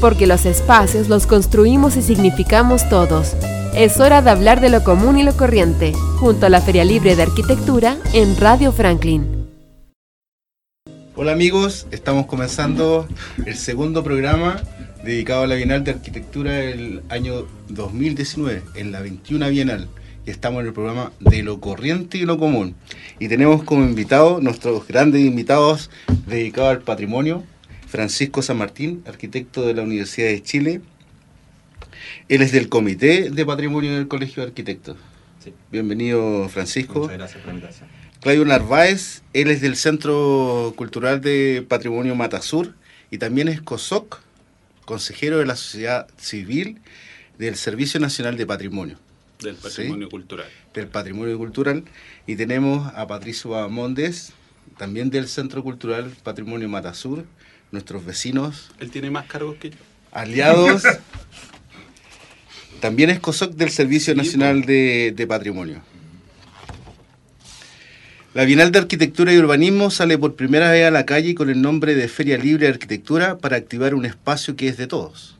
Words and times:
porque 0.00 0.26
los 0.26 0.46
espacios 0.46 1.08
los 1.08 1.26
construimos 1.26 1.96
y 1.96 2.02
significamos 2.02 2.88
todos. 2.88 3.36
Es 3.74 4.00
hora 4.00 4.22
de 4.22 4.30
hablar 4.30 4.60
de 4.60 4.70
lo 4.70 4.82
común 4.82 5.18
y 5.18 5.22
lo 5.22 5.36
corriente, 5.36 5.92
junto 6.18 6.46
a 6.46 6.48
la 6.48 6.60
Feria 6.60 6.84
Libre 6.84 7.14
de 7.14 7.22
Arquitectura 7.22 7.96
en 8.12 8.36
Radio 8.36 8.72
Franklin. 8.72 9.40
Hola 11.14 11.32
amigos, 11.32 11.86
estamos 11.90 12.26
comenzando 12.26 13.06
el 13.44 13.54
segundo 13.54 14.02
programa 14.02 14.62
dedicado 15.04 15.42
a 15.42 15.46
la 15.46 15.54
Bienal 15.54 15.84
de 15.84 15.92
Arquitectura 15.92 16.52
del 16.52 17.02
año 17.10 17.46
2019, 17.68 18.62
en 18.74 18.92
la 18.92 19.00
21 19.00 19.50
Bienal. 19.50 19.88
Y 20.26 20.30
estamos 20.30 20.60
en 20.60 20.68
el 20.68 20.72
programa 20.72 21.12
de 21.20 21.42
lo 21.42 21.60
corriente 21.60 22.18
y 22.18 22.22
lo 22.22 22.38
común. 22.38 22.74
Y 23.18 23.28
tenemos 23.28 23.62
como 23.64 23.84
invitados 23.84 24.42
nuestros 24.42 24.86
grandes 24.86 25.22
invitados 25.22 25.90
dedicados 26.26 26.70
al 26.70 26.82
patrimonio, 26.82 27.42
Francisco 27.90 28.40
San 28.40 28.56
Martín, 28.56 29.02
arquitecto 29.04 29.66
de 29.66 29.74
la 29.74 29.82
Universidad 29.82 30.28
de 30.28 30.40
Chile. 30.40 30.80
Él 32.28 32.40
es 32.40 32.52
del 32.52 32.68
Comité 32.68 33.30
de 33.30 33.44
Patrimonio 33.44 33.96
del 33.96 34.06
Colegio 34.06 34.42
de 34.42 34.48
Arquitectos. 34.48 34.96
Bienvenido, 35.72 36.48
Francisco. 36.48 37.00
Muchas 37.00 37.18
gracias 37.18 37.38
por 37.38 37.46
la 37.48 37.54
invitación. 37.54 37.88
Claudio 38.20 38.44
Narváez, 38.44 39.22
él 39.32 39.50
es 39.50 39.60
del 39.60 39.74
Centro 39.74 40.72
Cultural 40.76 41.20
de 41.20 41.66
Patrimonio 41.68 42.14
Matasur 42.14 42.74
y 43.10 43.18
también 43.18 43.48
es 43.48 43.60
COSOC, 43.60 44.20
consejero 44.84 45.38
de 45.38 45.46
la 45.46 45.56
sociedad 45.56 46.06
civil 46.16 46.78
del 47.38 47.56
Servicio 47.56 47.98
Nacional 47.98 48.36
de 48.36 48.46
Patrimonio. 48.46 48.98
Del 49.40 49.56
patrimonio 49.56 50.08
cultural. 50.08 50.46
Del 50.74 50.86
patrimonio 50.86 51.36
cultural. 51.38 51.82
Y 52.28 52.36
tenemos 52.36 52.92
a 52.94 53.08
Patricio 53.08 53.50
Bamondes, 53.50 54.32
también 54.78 55.10
del 55.10 55.26
Centro 55.26 55.64
Cultural 55.64 56.12
Patrimonio 56.22 56.68
Matasur, 56.68 57.24
nuestros 57.72 58.04
vecinos. 58.04 58.70
Él 58.80 58.90
tiene 58.90 59.10
más 59.10 59.26
cargos 59.26 59.56
que 59.56 59.70
yo. 59.70 59.76
Aliados. 60.12 60.82
También 62.80 63.10
es 63.10 63.20
COSOC 63.20 63.52
del 63.52 63.70
Servicio 63.70 64.14
Nacional 64.14 64.62
de, 64.62 65.12
de 65.14 65.26
Patrimonio. 65.26 65.82
La 68.32 68.44
Bienal 68.44 68.70
de 68.70 68.78
Arquitectura 68.78 69.32
y 69.32 69.38
Urbanismo 69.38 69.90
sale 69.90 70.16
por 70.16 70.36
primera 70.36 70.70
vez 70.70 70.86
a 70.86 70.90
la 70.90 71.04
calle 71.04 71.34
con 71.34 71.50
el 71.50 71.60
nombre 71.60 71.94
de 71.94 72.06
Feria 72.08 72.38
Libre 72.38 72.66
de 72.66 72.72
Arquitectura 72.72 73.38
para 73.38 73.56
activar 73.56 73.94
un 73.94 74.06
espacio 74.06 74.54
que 74.56 74.68
es 74.68 74.76
de 74.76 74.86
todos. 74.86 75.36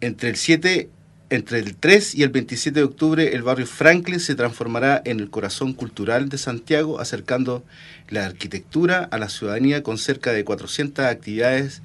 Entre 0.00 0.28
el 0.28 0.36
7 0.36 0.90
entre 1.28 1.58
el 1.58 1.76
3 1.76 2.14
y 2.14 2.22
el 2.22 2.30
27 2.30 2.78
de 2.78 2.84
octubre, 2.84 3.34
el 3.34 3.42
barrio 3.42 3.66
Franklin 3.66 4.20
se 4.20 4.34
transformará 4.34 5.02
en 5.04 5.18
el 5.18 5.28
corazón 5.30 5.72
cultural 5.72 6.28
de 6.28 6.38
Santiago, 6.38 7.00
acercando 7.00 7.64
la 8.08 8.26
arquitectura 8.26 9.08
a 9.10 9.18
la 9.18 9.28
ciudadanía 9.28 9.82
con 9.82 9.98
cerca 9.98 10.32
de 10.32 10.44
400 10.44 11.04
actividades 11.04 11.82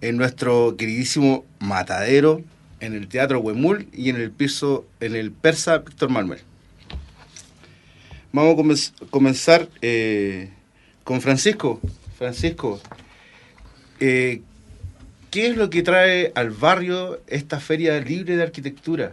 en 0.00 0.16
nuestro 0.16 0.76
queridísimo 0.76 1.44
Matadero, 1.58 2.42
en 2.80 2.94
el 2.94 3.08
Teatro 3.08 3.40
Huemul 3.40 3.88
y 3.92 4.10
en 4.10 4.16
el 4.16 4.30
piso, 4.30 4.86
en 5.00 5.16
el 5.16 5.30
Persa 5.32 5.78
Víctor 5.78 6.08
Manuel. 6.08 6.40
Vamos 8.32 8.92
a 9.02 9.06
comenzar 9.06 9.68
eh, 9.82 10.50
con 11.04 11.20
Francisco. 11.20 11.80
Francisco, 12.16 12.80
eh, 14.00 14.42
¿Qué 15.30 15.48
es 15.48 15.56
lo 15.56 15.68
que 15.68 15.82
trae 15.82 16.32
al 16.34 16.50
barrio 16.50 17.20
esta 17.26 17.60
feria 17.60 18.00
libre 18.00 18.36
de 18.36 18.42
arquitectura 18.42 19.12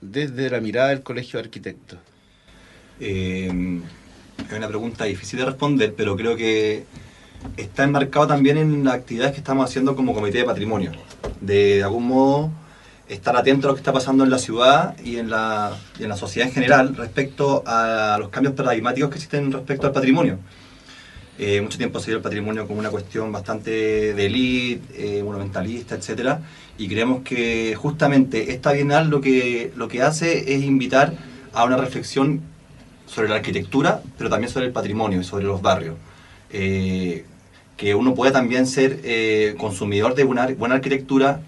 desde 0.00 0.48
la 0.48 0.60
mirada 0.60 0.90
del 0.90 1.02
Colegio 1.02 1.40
de 1.40 1.44
Arquitectos? 1.44 1.98
Eh, 3.00 3.80
es 4.48 4.56
una 4.56 4.68
pregunta 4.68 5.04
difícil 5.06 5.40
de 5.40 5.46
responder, 5.46 5.92
pero 5.96 6.16
creo 6.16 6.36
que 6.36 6.84
está 7.56 7.82
enmarcado 7.82 8.28
también 8.28 8.58
en 8.58 8.84
las 8.84 8.94
actividades 8.94 9.32
que 9.32 9.38
estamos 9.38 9.68
haciendo 9.68 9.96
como 9.96 10.14
Comité 10.14 10.38
de 10.38 10.44
Patrimonio. 10.44 10.92
De, 11.40 11.82
algún 11.82 12.06
modo 12.06 12.52
estar 13.08 13.36
atento 13.36 13.66
a 13.66 13.70
lo 13.70 13.74
que 13.74 13.80
está 13.80 13.92
pasando 13.92 14.22
en 14.22 14.30
la 14.30 14.38
ciudad 14.38 14.96
y 15.02 15.16
en 15.16 15.30
la, 15.30 15.76
y 15.98 16.04
en 16.04 16.08
la 16.08 16.16
sociedad 16.16 16.46
en 16.48 16.54
general 16.54 16.94
respecto 16.94 17.64
a 17.66 18.16
los 18.20 18.28
cambios 18.28 18.54
paradigmáticos 18.54 19.10
que 19.10 19.16
existen 19.16 19.50
respecto 19.50 19.88
al 19.88 19.92
patrimonio. 19.92 20.38
Eh, 21.38 21.60
mucho 21.60 21.76
tiempo 21.76 22.00
se 22.00 22.06
vio 22.06 22.16
el 22.16 22.22
patrimonio 22.22 22.66
como 22.66 22.80
una 22.80 22.90
cuestión 22.90 23.30
bastante 23.30 23.70
de 24.14 24.26
élite, 24.26 25.18
eh, 25.18 25.22
monumentalista, 25.22 25.94
etc. 25.94 26.38
Y 26.78 26.88
creemos 26.88 27.22
que 27.22 27.74
justamente 27.74 28.52
esta 28.52 28.72
bienal 28.72 29.10
lo 29.10 29.20
que, 29.20 29.70
lo 29.76 29.88
que 29.88 30.02
hace 30.02 30.54
es 30.54 30.62
invitar 30.62 31.12
a 31.52 31.64
una 31.64 31.76
reflexión 31.76 32.40
sobre 33.06 33.28
la 33.28 33.36
arquitectura, 33.36 34.02
pero 34.16 34.30
también 34.30 34.50
sobre 34.50 34.66
el 34.66 34.72
patrimonio 34.72 35.20
y 35.20 35.24
sobre 35.24 35.44
los 35.44 35.60
barrios. 35.60 35.96
Eh, 36.50 37.24
que 37.76 37.94
uno 37.94 38.14
pueda 38.14 38.32
también 38.32 38.66
ser 38.66 39.54
consumidor 39.58 40.14
de 40.14 40.24
una 40.24 40.46
buena 40.46 40.76
arquitectura 40.76 41.42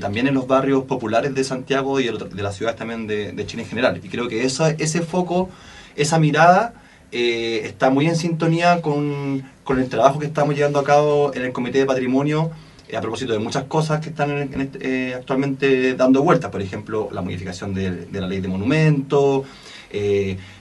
también 0.00 0.26
en 0.26 0.32
los 0.32 0.46
barrios 0.46 0.84
populares 0.84 1.34
de 1.34 1.44
Santiago 1.44 2.00
y 2.00 2.04
de 2.06 2.42
las 2.42 2.56
ciudades 2.56 2.78
también 2.78 3.06
de, 3.06 3.32
de 3.32 3.46
Chile 3.46 3.64
en 3.64 3.68
general. 3.68 4.00
Y 4.02 4.08
creo 4.08 4.26
que 4.26 4.42
ese 4.42 5.02
foco, 5.02 5.50
esa 5.96 6.18
mirada 6.18 6.72
eh, 7.12 7.62
está 7.64 7.90
muy 7.90 8.06
en 8.06 8.16
sintonía 8.16 8.80
con, 8.80 9.42
con, 9.64 9.78
el 9.80 9.88
trabajo 9.88 10.18
que 10.18 10.26
estamos 10.26 10.54
llevando 10.54 10.78
a 10.78 10.84
cabo 10.84 11.32
en 11.34 11.42
el 11.42 11.52
Comité 11.52 11.78
de 11.78 11.86
Patrimonio 11.86 12.50
eh, 12.88 12.96
a 12.96 13.00
propósito 13.00 13.32
de 13.32 13.38
muchas 13.38 13.64
cosas 13.64 14.00
que 14.00 14.10
están 14.10 14.30
este, 14.60 15.08
eh, 15.10 15.14
actualmente 15.14 15.94
dando 15.94 16.22
vueltas, 16.22 16.50
por 16.50 16.62
ejemplo, 16.62 17.08
la 17.12 17.22
modificación 17.22 17.74
de, 17.74 18.06
la 18.12 18.28
ley 18.28 18.40
de 18.40 18.48
monumentos, 18.48 19.44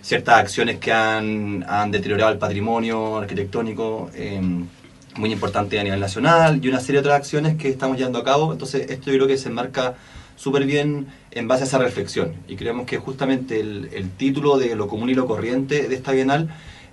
ciertas 0.02 0.40
acciones 0.40 0.80
que 0.80 0.92
han, 0.92 1.64
han, 1.68 1.92
deteriorado 1.92 2.32
el 2.32 2.40
patrimonio 2.40 3.18
arquitectónico 3.18 4.10
muy 5.18 5.32
importante 5.32 5.80
a 5.80 5.84
nivel 5.84 6.00
nacional 6.00 6.60
y 6.64 6.70
una 6.70 6.80
serie 6.80 7.02
de 7.02 7.08
otras 7.08 7.18
acciones 7.18 7.58
que 7.58 7.70
estamos 7.70 7.98
llevando 7.98 8.20
a 8.20 8.24
cabo. 8.24 8.52
Entonces, 8.52 8.90
esto 8.90 9.12
yo 9.12 9.18
creo 9.18 9.28
que 9.28 9.38
se 9.38 9.50
enmarca 9.50 9.96
súper 10.36 10.66
bien 10.66 11.08
en 11.32 11.48
base 11.48 11.64
a 11.64 11.68
esa 11.68 11.78
reflexión. 11.78 12.34
Y 12.48 12.56
creemos 12.56 12.86
que 12.86 12.98
justamente 12.98 13.60
el, 13.60 14.10
título 14.18 14.58
de 14.58 14.76
Lo 14.76 14.88
común 14.88 15.10
y 15.10 15.14
lo 15.14 15.28
corriente 15.28 15.88
de 15.88 15.96
esta 15.96 16.12
Bienal 16.12 16.50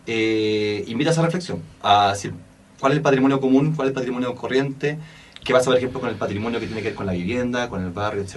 eh, 0.06 0.84
invita 0.88 1.10
a 1.10 1.12
esa 1.12 1.22
reflexión, 1.22 1.62
a 1.82 2.10
decir 2.12 2.32
cuál 2.80 2.92
es 2.92 2.96
el 2.96 3.02
patrimonio 3.02 3.40
común, 3.40 3.74
cuál 3.74 3.88
es 3.88 3.90
el 3.90 3.94
patrimonio 3.94 4.34
corriente, 4.34 4.98
qué 5.44 5.52
pasa, 5.52 5.66
por 5.66 5.76
ejemplo, 5.76 6.00
con 6.00 6.10
el 6.10 6.16
patrimonio 6.16 6.58
que 6.58 6.66
tiene 6.66 6.82
que 6.82 6.88
ver 6.88 6.96
con 6.96 7.06
la 7.06 7.12
vivienda, 7.12 7.68
con 7.68 7.84
el 7.84 7.90
barrio, 7.90 8.22
etc. 8.22 8.36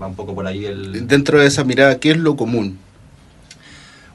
Va 0.00 0.06
un 0.06 0.14
poco 0.14 0.34
por 0.34 0.46
ahí 0.46 0.66
el... 0.66 1.06
Dentro 1.06 1.40
de 1.40 1.46
esa 1.46 1.64
mirada, 1.64 1.98
¿qué 1.98 2.10
es 2.10 2.18
lo 2.18 2.36
común? 2.36 2.78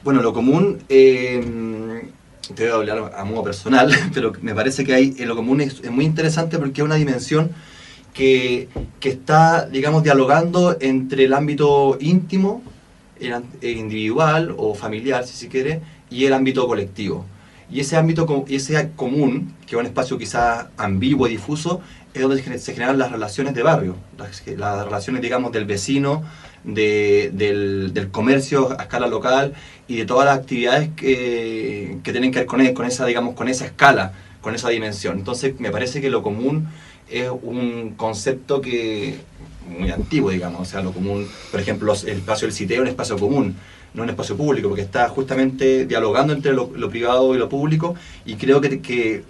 Bueno, 0.04 0.22
lo 0.22 0.32
común... 0.32 0.78
Eh, 0.88 2.04
te 2.54 2.64
voy 2.64 2.72
a 2.72 2.74
hablar 2.74 3.12
a 3.16 3.24
modo 3.24 3.44
personal, 3.44 3.90
pero 4.14 4.32
me 4.42 4.54
parece 4.54 4.84
que 4.84 4.94
hay, 4.94 5.12
lo 5.24 5.36
común 5.36 5.60
es, 5.60 5.88
muy 5.90 6.04
interesante 6.04 6.58
porque 6.58 6.80
es 6.80 6.84
una 6.84 6.96
dimensión 6.96 7.50
que, 8.12 8.68
está, 9.02 9.66
digamos, 9.66 10.02
dialogando 10.02 10.76
entre 10.80 11.24
el 11.24 11.32
ámbito 11.32 11.98
íntimo, 12.00 12.62
el, 13.20 13.42
individual 13.62 14.54
o 14.56 14.74
familiar, 14.74 15.26
si 15.26 15.34
se 15.34 15.48
quiere, 15.48 15.80
y 16.10 16.24
el 16.24 16.32
ámbito 16.32 16.66
colectivo. 16.66 17.24
Y 17.70 17.80
ese 17.80 17.96
ámbito, 17.96 18.44
ese 18.48 18.90
común, 18.94 19.54
que 19.66 19.74
es 19.74 19.80
un 19.80 19.86
espacio 19.86 20.16
quizás 20.16 20.66
ambiguo 20.76 21.26
y 21.26 21.30
difuso, 21.30 21.80
es 22.12 22.22
donde 22.22 22.58
se 22.58 22.72
generan 22.72 22.98
las 22.98 23.10
relaciones 23.10 23.54
de 23.54 23.62
barrio, 23.64 23.96
las, 24.16 24.84
relaciones, 24.84 25.20
digamos, 25.20 25.50
del 25.50 25.64
vecino, 25.64 26.22
del, 26.64 28.08
comercio 28.10 28.76
a 28.78 28.82
escala 28.82 29.06
local 29.06 29.54
y 29.86 29.96
de 29.96 30.06
todas 30.06 30.26
las 30.26 30.38
actividades 30.38 30.90
que, 30.96 31.98
que 32.02 32.12
tienen 32.12 32.32
que 32.32 32.40
ver 32.40 32.46
con, 32.46 32.66
con, 32.74 32.86
esa, 32.86 33.06
digamos, 33.06 33.34
con 33.34 33.48
esa 33.48 33.66
escala, 33.66 34.12
con 34.40 34.54
esa 34.54 34.70
dimensión. 34.70 35.18
Entonces, 35.18 35.58
me 35.60 35.70
parece 35.70 36.00
que 36.00 36.10
lo 36.10 36.22
común 36.22 36.68
es 37.10 37.30
un 37.30 37.94
concepto 37.96 38.60
que 38.60 39.18
muy 39.78 39.90
antiguo, 39.90 40.30
digamos, 40.30 40.60
o 40.60 40.64
sea, 40.64 40.82
lo 40.82 40.92
común, 40.92 41.26
por 41.50 41.60
ejemplo, 41.60 41.92
el 41.92 42.18
espacio 42.18 42.46
del 42.46 42.54
CITE 42.54 42.74
es 42.74 42.80
un 42.80 42.88
espacio 42.88 43.18
común, 43.18 43.56
no 43.94 44.02
un 44.02 44.10
espacio 44.10 44.36
público, 44.36 44.68
porque 44.68 44.82
está 44.82 45.08
justamente 45.08 45.86
dialogando 45.86 46.32
entre 46.32 46.52
lo, 46.52 46.68
privado 46.90 47.34
y 47.34 47.38
lo 47.38 47.48
público, 47.48 47.94
y 48.26 48.34
creo 48.34 48.60
que, 48.60 48.80
que, 48.80 49.24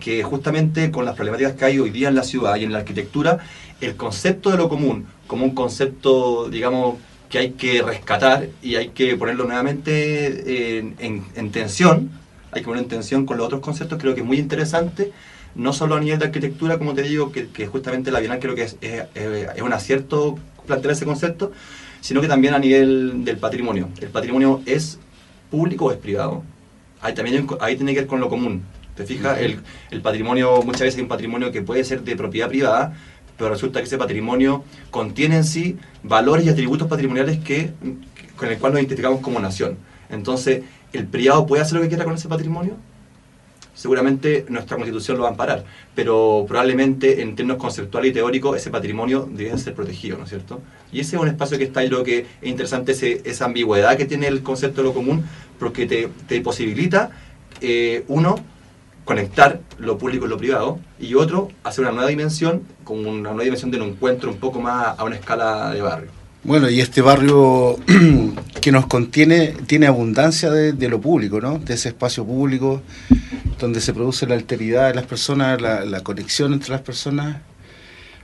que, 0.00 0.22
justamente 0.22 0.90
con 0.90 1.04
las 1.04 1.14
problemáticas 1.14 1.54
que 1.54 1.64
hay 1.64 1.78
hoy 1.78 1.90
día 1.90 2.08
en 2.08 2.14
la 2.14 2.22
ciudad 2.22 2.56
y 2.56 2.64
en 2.64 2.72
la 2.72 2.78
arquitectura, 2.78 3.38
el 3.80 3.96
concepto 3.96 4.50
de 4.50 4.56
lo 4.56 4.68
común, 4.68 5.06
como 5.26 5.44
un 5.44 5.54
concepto, 5.54 6.48
digamos, 6.48 6.96
que 7.28 7.38
hay 7.38 7.50
que 7.52 7.82
rescatar 7.82 8.48
y 8.62 8.76
hay 8.76 8.88
que 8.88 9.16
ponerlo 9.16 9.44
nuevamente 9.44 10.78
en, 10.78 10.94
en 11.34 11.50
tensión, 11.50 12.10
hay 12.52 12.60
que 12.60 12.66
ponerlo 12.66 12.84
en 12.84 12.88
tensión 12.88 13.26
con 13.26 13.36
los 13.38 13.46
otros 13.46 13.60
conceptos, 13.60 13.98
creo 14.00 14.14
que 14.14 14.20
es 14.20 14.26
muy 14.26 14.38
interesante 14.38 15.12
no 15.54 15.72
solo 15.72 15.96
a 15.96 16.00
nivel 16.00 16.18
de 16.18 16.26
arquitectura, 16.26 16.78
como 16.78 16.94
te 16.94 17.02
digo, 17.02 17.32
que, 17.32 17.66
justamente 17.66 18.10
la 18.10 18.20
Bienal 18.20 18.40
creo 18.40 18.54
que 18.54 18.62
es, 18.62 18.76
es, 18.80 19.62
un 19.62 19.72
acierto 19.72 20.38
plantear 20.66 20.92
ese 20.92 21.04
concepto, 21.04 21.52
sino 22.00 22.20
que 22.20 22.28
también 22.28 22.54
a 22.54 22.58
nivel 22.58 23.24
del 23.24 23.38
patrimonio. 23.38 23.88
¿El 24.00 24.08
patrimonio 24.08 24.62
es 24.66 24.98
público 25.50 25.86
o 25.86 25.92
es 25.92 25.98
privado? 25.98 26.42
Ahí 27.00 27.14
también 27.14 27.46
ahí 27.60 27.76
tiene 27.76 27.94
que 27.94 28.00
ver 28.00 28.08
con 28.08 28.20
lo 28.20 28.28
común. 28.28 28.62
¿Te 28.96 29.04
fijas? 29.04 29.40
el, 29.40 29.58
el, 29.90 30.00
patrimonio, 30.02 30.62
muchas 30.62 30.82
veces 30.82 30.96
hay 30.96 31.02
un 31.02 31.08
patrimonio 31.08 31.50
que 31.50 31.62
puede 31.62 31.82
ser 31.82 32.02
de 32.02 32.14
propiedad 32.14 32.48
privada, 32.48 32.96
pero 33.36 33.50
resulta 33.50 33.80
que 33.80 33.86
ese 33.86 33.98
patrimonio 33.98 34.64
contiene 34.90 35.36
en 35.36 35.44
sí 35.44 35.76
valores 36.02 36.46
y 36.46 36.48
atributos 36.48 36.88
patrimoniales 36.88 37.38
que, 37.38 37.72
con 38.36 38.48
el 38.48 38.58
cual 38.58 38.72
nos 38.72 38.80
identificamos 38.80 39.20
como 39.20 39.40
nación. 39.40 39.76
Entonces, 40.10 40.62
¿el 40.92 41.06
privado 41.06 41.46
puede 41.46 41.62
hacer 41.62 41.76
lo 41.76 41.82
que 41.82 41.88
quiera 41.88 42.04
con 42.04 42.14
ese 42.14 42.28
patrimonio? 42.28 42.76
seguramente 43.74 44.46
nuestra 44.48 44.76
constitución 44.76 45.16
lo 45.16 45.24
va 45.24 45.28
a 45.28 45.32
amparar, 45.32 45.64
pero 45.94 46.44
probablemente 46.48 47.20
en 47.20 47.34
términos 47.34 47.60
conceptuales 47.60 48.10
y 48.10 48.14
teóricos 48.14 48.56
ese 48.56 48.70
patrimonio 48.70 49.28
debe 49.30 49.58
ser 49.58 49.74
protegido, 49.74 50.16
¿no 50.16 50.24
es 50.24 50.30
cierto? 50.30 50.62
Y 50.92 51.00
ese 51.00 51.16
es 51.16 51.22
un 51.22 51.28
espacio 51.28 51.58
que 51.58 51.64
está, 51.64 51.82
yo 51.82 51.90
creo 51.90 52.04
que 52.04 52.18
es 52.40 52.48
interesante 52.48 52.92
esa 53.28 53.44
ambigüedad 53.44 53.96
que 53.96 54.04
tiene 54.04 54.28
el 54.28 54.42
concepto 54.42 54.80
de 54.80 54.88
lo 54.88 54.94
común, 54.94 55.24
porque 55.58 55.86
te, 55.86 56.40
posibilita, 56.40 57.10
eh, 57.60 58.04
uno, 58.08 58.36
conectar 59.04 59.60
lo 59.78 59.98
público 59.98 60.26
y 60.26 60.28
lo 60.28 60.38
privado, 60.38 60.78
y 60.98 61.14
otro, 61.14 61.50
hacer 61.62 61.84
una 61.84 61.92
nueva 61.92 62.08
dimensión, 62.08 62.62
como 62.84 63.10
una 63.10 63.30
nueva 63.30 63.44
dimensión 63.44 63.70
de 63.70 63.80
un 63.80 63.88
encuentro 63.88 64.30
un 64.30 64.38
poco 64.38 64.60
más 64.60 64.98
a 64.98 65.04
una 65.04 65.16
escala 65.16 65.72
de 65.72 65.82
barrio. 65.82 66.24
Bueno, 66.44 66.68
y 66.68 66.80
este 66.80 67.00
barrio 67.00 67.78
que 68.60 68.70
nos 68.70 68.86
contiene 68.86 69.54
tiene 69.66 69.86
abundancia 69.86 70.50
de, 70.50 70.88
lo 70.90 71.00
público, 71.00 71.40
¿no? 71.40 71.58
De 71.58 71.72
ese 71.72 71.88
espacio 71.88 72.24
público 72.26 72.82
donde 73.58 73.80
se 73.80 73.94
produce 73.94 74.26
la 74.26 74.34
alteridad 74.34 74.88
de 74.88 74.94
las 74.94 75.06
personas, 75.06 75.58
la, 75.60 76.00
conexión 76.02 76.52
entre 76.52 76.70
las 76.70 76.82
personas, 76.82 77.38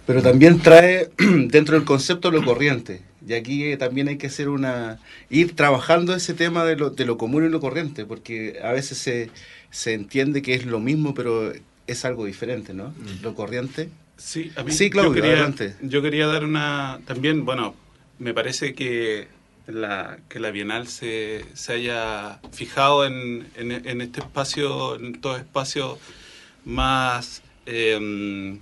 pero 0.06 0.21
también 0.21 0.61
trae 0.61 1.09
dentro 1.49 1.76
del 1.76 1.87
concepto 1.87 2.31
lo 2.31 2.44
corriente. 2.44 3.00
Y 3.26 3.33
aquí 3.33 3.65
eh, 3.65 3.79
también 3.79 4.09
hay 4.09 4.19
que 4.19 4.26
hacer 4.26 4.50
una 4.50 4.99
ir 5.31 5.56
trabajando 5.56 6.15
ese 6.15 6.35
tema 6.35 6.65
de 6.65 6.76
lo, 6.76 6.91
de 6.91 7.06
lo 7.06 7.17
común 7.17 7.47
y 7.47 7.49
lo 7.49 7.61
corriente, 7.61 8.05
porque 8.05 8.61
a 8.62 8.73
veces 8.73 8.99
se, 8.99 9.31
se 9.70 9.94
entiende 9.94 10.43
que 10.43 10.55
es 10.55 10.67
lo 10.67 10.81
mismo, 10.81 11.14
pero 11.14 11.52
es 11.87 12.05
algo 12.05 12.25
diferente, 12.26 12.75
¿no? 12.75 12.88
Mm. 12.88 13.22
Lo 13.22 13.34
corriente. 13.34 13.88
Sí, 14.17 14.52
a 14.56 14.62
mí, 14.62 14.72
sí, 14.72 14.90
Claudio, 14.90 15.14
yo 15.14 15.22
quería, 15.22 15.76
yo 15.81 16.02
quería 16.02 16.26
dar 16.26 16.44
una 16.44 17.00
también, 17.06 17.44
bueno, 17.44 17.75
me 18.19 18.34
parece 18.34 18.75
que 18.75 19.28
la, 19.67 20.19
que 20.28 20.40
la 20.40 20.50
Bienal 20.50 20.88
se, 20.88 21.44
se 21.55 21.72
haya 21.72 22.38
fijado 22.52 23.06
en, 23.06 23.49
en, 23.56 24.00
este 24.00 24.20
espacio, 24.20 24.96
en 24.96 25.14
estos 25.14 25.38
espacios 25.38 25.99
más 26.64 27.43
eh, 27.64 28.58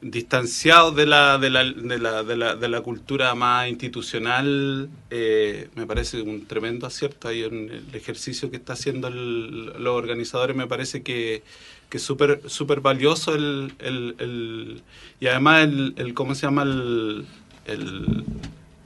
distanciados 0.00 0.94
de 0.94 1.06
la, 1.06 1.38
de, 1.38 1.50
la, 1.50 1.64
de, 1.64 1.98
la, 1.98 2.22
de, 2.22 2.36
la, 2.36 2.56
de 2.56 2.68
la 2.68 2.80
cultura 2.80 3.34
más 3.34 3.68
institucional, 3.68 4.88
eh, 5.10 5.68
me 5.74 5.86
parece 5.86 6.22
un 6.22 6.46
tremendo 6.46 6.86
acierto 6.86 7.28
ahí 7.28 7.42
en 7.42 7.70
el 7.70 7.94
ejercicio 7.94 8.50
que 8.50 8.56
está 8.56 8.74
haciendo 8.74 9.10
los 9.10 9.94
organizadores, 9.94 10.56
me 10.56 10.66
parece 10.66 11.02
que 11.02 11.42
que 11.88 11.98
es 11.98 12.02
súper 12.02 12.40
super 12.46 12.80
valioso 12.80 13.34
el, 13.34 13.72
el, 13.78 14.16
el, 14.18 14.82
y 15.20 15.26
además 15.28 15.64
el, 15.64 15.94
el, 15.96 16.14
¿cómo 16.14 16.34
se 16.34 16.42
llama? 16.42 16.62
el, 16.62 17.26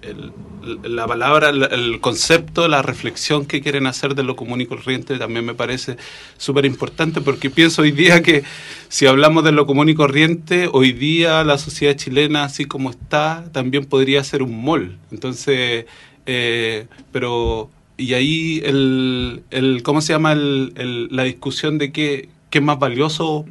la 0.02 1.06
palabra, 1.06 1.50
el, 1.50 2.00
concepto, 2.00 2.69
la 2.69 2.82
reflexión 2.82 3.47
que 3.47 3.61
quieren 3.61 3.87
hacer 3.87 4.14
de 4.14 4.23
lo 4.23 4.37
común 4.37 4.61
y 4.61 4.67
corriente 4.67 5.19
también 5.19 5.44
me 5.44 5.55
parece 5.55 5.97
súper 6.37 6.64
importante 6.64 7.20
porque 7.20 7.50
pienso 7.50 7.82
hoy 7.82 7.91
día 7.91 8.23
que 8.23 8.43
si 8.88 9.06
hablamos 9.06 9.44
de 9.44 9.52
lo 9.52 9.67
común 9.67 9.88
y 9.88 9.94
corriente, 9.94 10.69
hoy 10.73 10.93
día 10.93 11.44
la 11.44 11.58
sociedad 11.58 11.94
chilena, 11.97 12.44
así 12.44 12.64
como 12.64 12.91
está, 12.91 13.44
también 13.52 13.85
podría 13.85 14.25
ser 14.25 14.43
un 14.43 14.62
mol. 14.62 14.97
Entonces, 15.11 15.87
eh, 16.26 16.87
pero, 17.12 17.70
y 17.97 18.14
ahí 18.14 18.62
el, 18.64 19.43
el 19.50 19.82
¿cómo 19.82 20.00
se 20.00 20.12
llama? 20.12 20.32
El, 20.32 21.08
la 21.11 21.25
discusión 21.25 21.79
de 21.79 21.93
qué, 21.93 22.29
qué 22.49 22.58
es 22.58 22.64
más 22.64 22.79
valioso 22.79 23.44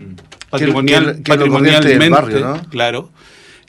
patrimonial, 0.50 1.22
patrimonialmente, 1.24 2.44
claro 2.70 3.10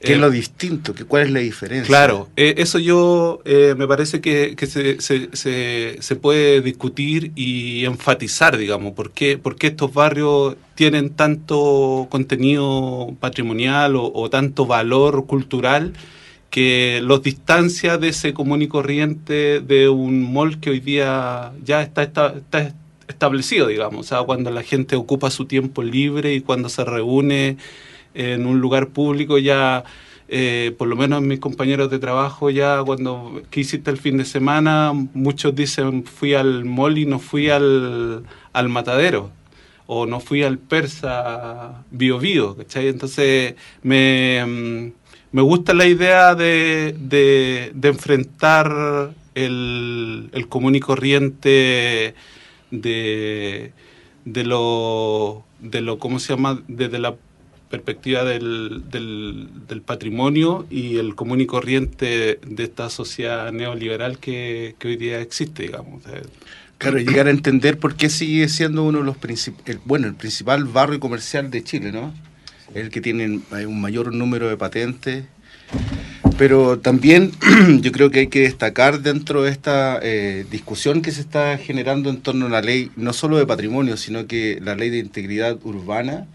¿Qué 0.00 0.14
es 0.14 0.18
lo 0.18 0.30
distinto? 0.30 0.94
¿Cuál 1.06 1.24
es 1.24 1.30
la 1.30 1.40
diferencia? 1.40 1.86
Claro, 1.86 2.28
eh, 2.34 2.54
eso 2.56 2.78
yo 2.78 3.42
eh, 3.44 3.74
me 3.76 3.86
parece 3.86 4.22
que, 4.22 4.56
se, 4.66 5.00
se, 5.00 5.98
se, 6.00 6.16
puede 6.16 6.62
discutir 6.62 7.32
y 7.36 7.84
enfatizar, 7.84 8.56
digamos, 8.56 8.94
por 8.94 9.10
qué, 9.10 9.36
por 9.36 9.56
qué 9.56 9.66
estos 9.68 9.92
barrios 9.92 10.56
tienen 10.74 11.10
tanto 11.10 12.06
contenido 12.08 13.14
patrimonial 13.20 13.94
o, 13.96 14.30
tanto 14.30 14.64
valor 14.64 15.26
cultural 15.26 15.92
que 16.48 17.00
los 17.02 17.22
distancia 17.22 17.98
de 17.98 18.08
ese 18.08 18.32
común 18.32 18.62
y 18.62 18.68
corriente 18.68 19.60
de 19.60 19.90
un 19.90 20.32
mall 20.32 20.60
que 20.60 20.70
hoy 20.70 20.80
día 20.80 21.52
ya 21.62 21.82
está, 21.82 22.04
está, 22.04 22.34
está 22.36 22.74
establecido, 23.06 23.66
digamos, 23.66 24.06
o 24.06 24.08
sea, 24.08 24.22
cuando 24.22 24.50
la 24.50 24.62
gente 24.62 24.96
ocupa 24.96 25.30
su 25.30 25.44
tiempo 25.44 25.82
libre 25.82 26.32
y 26.32 26.40
cuando 26.40 26.70
se 26.70 26.84
reúne 26.84 27.58
en 28.14 28.46
un 28.46 28.60
lugar 28.60 28.88
público 28.88 29.38
ya, 29.38 29.84
eh, 30.28 30.74
por 30.78 30.88
lo 30.88 30.96
menos 30.96 31.22
mis 31.22 31.40
compañeros 31.40 31.90
de 31.90 31.98
trabajo 31.98 32.50
ya 32.50 32.82
cuando 32.84 33.42
¿qué 33.50 33.60
hiciste 33.60 33.90
el 33.90 33.98
fin 33.98 34.18
de 34.18 34.24
semana? 34.24 34.92
Muchos 35.14 35.54
dicen 35.54 36.04
fui 36.04 36.34
al 36.34 36.64
mall 36.64 36.98
y 36.98 37.06
no 37.06 37.18
fui 37.18 37.50
al, 37.50 38.24
al 38.52 38.68
matadero 38.68 39.30
o 39.86 40.06
no 40.06 40.20
fui 40.20 40.44
al 40.44 40.58
persa 40.58 41.84
bio 41.90 42.18
bio, 42.20 42.56
¿cachai? 42.56 42.86
Entonces 42.88 43.56
me, 43.82 44.44
mm, 44.46 44.92
me 45.32 45.42
gusta 45.42 45.74
la 45.74 45.86
idea 45.86 46.34
de, 46.36 46.94
de, 46.98 47.72
de 47.74 47.88
enfrentar 47.88 49.12
el, 49.34 50.30
el, 50.32 50.48
común 50.48 50.76
y 50.76 50.80
corriente 50.80 52.14
de, 52.70 53.72
de 54.24 54.44
lo 54.44 55.44
de 55.60 55.80
lo 55.80 55.98
cómo 55.98 56.18
se 56.20 56.34
llama 56.34 56.62
desde 56.68 56.98
la 56.98 57.16
perspectiva 57.70 58.24
del, 58.24 58.82
del, 58.90 59.82
patrimonio 59.82 60.66
y 60.68 60.96
el 60.96 61.14
común 61.14 61.40
y 61.40 61.46
corriente 61.46 62.38
de 62.44 62.64
esta 62.64 62.90
sociedad 62.90 63.50
neoliberal 63.52 64.18
que, 64.18 64.74
hoy 64.84 64.96
día 64.96 65.20
existe, 65.20 65.62
digamos. 65.62 66.02
Claro, 66.78 66.98
llegar 66.98 67.28
a 67.28 67.30
entender 67.30 67.78
por 67.78 67.94
qué 67.94 68.10
sigue 68.10 68.48
siendo 68.48 68.82
uno 68.82 68.98
de 68.98 69.04
los 69.04 69.16
principales, 69.16 69.80
bueno, 69.84 70.08
el 70.08 70.14
principal 70.14 70.64
barrio 70.64 70.98
comercial 70.98 71.50
de 71.50 71.62
Chile, 71.62 71.92
¿no? 71.92 72.12
El 72.74 72.90
que 72.90 73.00
tiene 73.00 73.40
un 73.66 73.80
mayor 73.80 74.12
número 74.12 74.48
de 74.48 74.56
patentes. 74.56 75.24
Pero 76.38 76.78
también 76.78 77.32
yo 77.82 77.92
creo 77.92 78.10
que 78.10 78.20
hay 78.20 78.26
que 78.28 78.40
destacar 78.40 79.02
dentro 79.02 79.42
de 79.42 79.50
esta 79.50 80.00
eh, 80.02 80.46
discusión 80.50 81.02
que 81.02 81.12
se 81.12 81.20
está 81.20 81.58
generando 81.58 82.08
en 82.08 82.22
torno 82.22 82.46
a 82.46 82.48
la 82.48 82.62
ley, 82.62 82.90
no 82.96 83.12
solo 83.12 83.36
de 83.36 83.46
patrimonio, 83.46 83.96
sino 83.96 84.26
que 84.26 84.58
la 84.62 84.74
ley 84.74 84.88
de 84.88 84.98
integridad 84.98 85.58
urbana, 85.62 86.26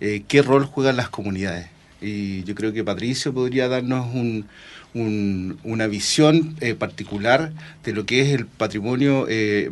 eh, 0.00 0.22
qué 0.28 0.42
rol 0.42 0.64
juegan 0.64 0.96
las 0.96 1.08
comunidades. 1.08 1.68
Y 2.00 2.44
yo 2.44 2.54
creo 2.54 2.72
que 2.72 2.84
Patricio 2.84 3.34
podría 3.34 3.68
darnos 3.68 4.06
una 4.94 5.86
visión 5.88 6.56
eh, 6.60 6.74
particular 6.74 7.52
de 7.84 7.92
lo 7.92 8.06
que 8.06 8.20
es 8.20 8.28
el 8.28 8.46
patrimonio 8.46 9.26
eh, 9.28 9.68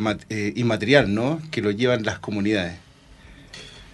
inmaterial, 0.57 1.15
¿no? 1.15 1.41
Que 1.51 1.63
lo 1.63 1.71
llevan 1.71 2.03
las 2.03 2.19
comunidades. 2.19 2.79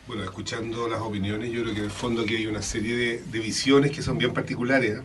Bueno, 0.06 0.24
escuchando 0.24 0.88
las 0.88 1.00
opiniones, 1.00 1.52
yo 1.52 1.62
creo 1.62 1.74
que 1.74 1.80
en 1.80 1.86
el 1.86 1.90
fondo 1.90 2.22
aquí 2.22 2.36
hay 2.36 2.46
una 2.46 2.62
serie 2.62 3.22
de, 3.30 3.38
visiones 3.38 3.92
que 3.92 4.02
son 4.02 4.18
bien 4.18 4.32
particulares. 4.32 5.00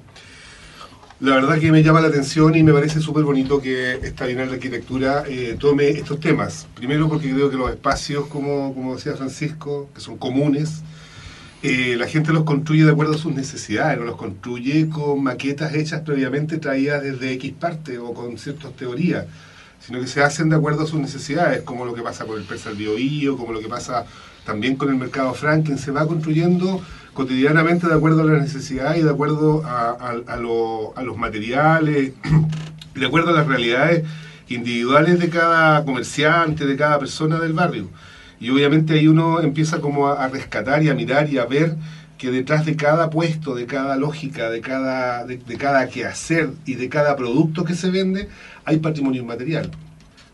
La 1.20 1.36
verdad 1.36 1.60
que 1.60 1.72
me 1.72 1.84
llama 1.84 2.00
la 2.00 2.08
atención 2.08 2.56
y 2.56 2.64
me 2.64 2.72
parece 2.72 3.02
súper 3.02 3.24
bonito 3.24 3.62
que 3.62 3.94
esta 4.04 4.26
Bienal 4.26 4.50
de 4.50 4.56
Arquitectura 4.56 5.24
tome 5.60 5.90
estos 5.90 6.20
temas. 6.20 6.68
Primero 6.76 7.10
porque 7.10 7.32
creo 7.32 7.50
que 7.50 7.58
los 7.58 7.72
espacios, 7.72 8.28
como, 8.28 8.74
como 8.74 8.96
decía 8.96 9.16
Francisco, 9.16 9.90
que 9.96 10.02
son 10.02 10.18
comunes, 10.18 10.84
eh, 11.64 11.96
la 11.98 12.08
gente 12.08 12.32
los 12.32 12.44
construye 12.44 12.86
de 12.86 12.92
acuerdo 12.92 13.16
a 13.16 13.18
sus 13.18 13.34
necesidades, 13.34 13.98
no 13.98 14.06
los 14.06 14.16
construye 14.16 14.90
con 14.90 15.24
maquetas 15.24 15.74
hechas 15.74 16.02
previamente 16.02 16.58
traídas 16.58 17.02
desde 17.02 17.32
X 17.34 17.54
parte 17.60 17.98
o 17.98 18.14
con 18.14 18.38
ciertas 18.38 18.74
teorías, 18.74 19.26
sino 19.80 20.00
que 20.00 20.08
se 20.08 20.22
hacen 20.22 20.50
de 20.50 20.56
acuerdo 20.56 20.84
a 20.84 20.88
sus 20.88 21.00
necesidades, 21.00 21.64
como 21.64 21.86
lo 21.86 21.96
que 21.96 22.04
pasa 22.04 22.26
con 22.26 22.38
el 22.38 22.44
Persa 22.44 22.70
del 22.70 22.78
Biobío, 22.78 23.38
como 23.38 23.54
lo 23.54 23.60
que 23.60 23.68
pasa 23.68 24.06
también 24.46 24.76
con 24.76 24.90
el 24.90 24.96
mercado 24.96 25.34
Franken, 25.34 25.80
se 25.80 25.92
va 25.92 26.08
construyendo 26.08 26.82
cotidianamente 27.14 27.88
de 27.88 27.96
acuerdo 27.96 28.22
a 28.22 28.26
las 28.26 28.42
necesidades 28.42 29.00
y 29.00 29.04
de 29.04 29.10
acuerdo 29.10 29.64
a 29.66 31.04
los 31.04 31.18
materiales, 31.18 32.14
de 32.96 33.06
acuerdo 33.06 33.30
a 33.30 33.34
las 33.34 33.48
realidades 33.48 34.04
individuales 34.48 35.20
de 35.20 35.30
cada 35.30 35.84
comerciante, 35.84 36.66
de 36.66 36.78
cada 36.78 37.00
persona 37.00 37.40
del 37.40 37.54
barrio. 37.54 37.90
Y 38.40 38.50
obviamente 38.50 38.94
ahí 38.94 39.08
uno 39.08 39.42
empieza 39.42 39.82
como 39.82 40.08
a, 40.08 40.28
rescatar 40.28 40.84
y 40.84 40.90
a 40.90 40.94
mirar 40.94 41.30
y 41.30 41.38
a 41.38 41.46
ver 41.46 41.76
que 42.18 42.32
detrás 42.32 42.66
de 42.66 42.76
cada 42.76 43.10
puesto, 43.10 43.56
de 43.56 43.66
cada 43.66 43.96
lógica, 43.96 44.50
de 44.50 44.62
cada, 44.62 45.26
de, 45.26 45.40
cada 45.58 45.88
quehacer 45.88 46.50
y 46.66 46.76
de 46.76 46.90
cada 46.90 47.16
producto 47.16 47.64
que 47.64 47.76
se 47.76 47.92
vende, 47.92 48.28
hay 48.66 48.78
patrimonio 48.78 49.22
inmaterial. 49.22 49.72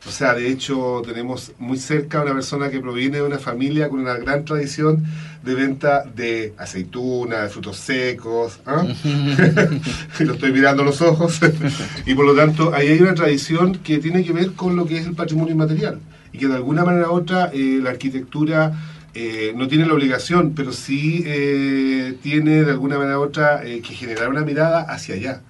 O 0.05 0.11
sea, 0.11 0.33
de 0.33 0.49
hecho, 0.49 1.01
tenemos 1.05 1.53
muy 1.59 1.77
cerca 1.77 2.19
a 2.19 2.23
una 2.23 2.33
persona 2.33 2.69
que 2.69 2.81
proviene 2.81 3.17
de 3.17 3.23
una 3.23 3.39
familia 3.39 3.87
con 3.87 3.99
una 3.99 4.17
gran 4.17 4.43
tradición 4.43 5.05
de 5.43 5.55
venta 5.55 6.03
de 6.03 6.53
aceituna, 6.57 7.43
de 7.43 7.49
frutos 7.49 7.77
secos. 7.77 8.59
¿ah? 8.65 8.85
Lo 10.19 10.33
estoy 10.33 10.51
mirando 10.51 10.83
a 10.83 10.85
los 10.85 11.01
ojos. 11.01 11.39
y 12.05 12.15
por 12.15 12.25
lo 12.25 12.35
tanto, 12.35 12.73
ahí 12.73 12.89
hay 12.89 13.01
una 13.01 13.13
tradición 13.13 13.75
que 13.77 13.99
tiene 13.99 14.25
que 14.25 14.33
ver 14.33 14.51
con 14.53 14.75
lo 14.75 14.85
que 14.85 14.97
es 14.97 15.05
el 15.05 15.15
patrimonio 15.15 15.53
inmaterial 15.53 15.99
y 16.33 16.39
que 16.39 16.47
de 16.47 16.55
alguna 16.55 16.83
manera 16.83 17.09
u 17.09 17.13
otra 17.13 17.51
eh, 17.53 17.79
la 17.81 17.91
arquitectura 17.91 18.73
eh, 19.13 19.53
no 19.55 19.67
tiene 19.67 19.85
la 19.85 19.93
obligación, 19.93 20.53
pero 20.55 20.73
sí 20.73 21.23
eh, 21.25 22.17
tiene 22.21 22.63
de 22.63 22.71
alguna 22.71 22.97
manera 22.97 23.19
u 23.19 23.21
otra 23.21 23.61
que 23.61 23.93
generar 23.93 24.29
una 24.29 24.41
mirada 24.41 24.81
hacia 24.81 25.15
allá, 25.15 25.41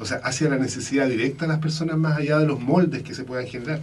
o 0.00 0.06
sea, 0.06 0.16
hacia 0.24 0.48
la 0.48 0.56
necesidad 0.56 1.06
directa 1.06 1.44
de 1.44 1.52
las 1.52 1.60
personas 1.60 1.98
más 1.98 2.16
allá 2.18 2.38
de 2.38 2.46
los 2.46 2.58
moldes 2.58 3.02
que 3.02 3.14
se 3.14 3.24
puedan 3.24 3.46
generar. 3.46 3.80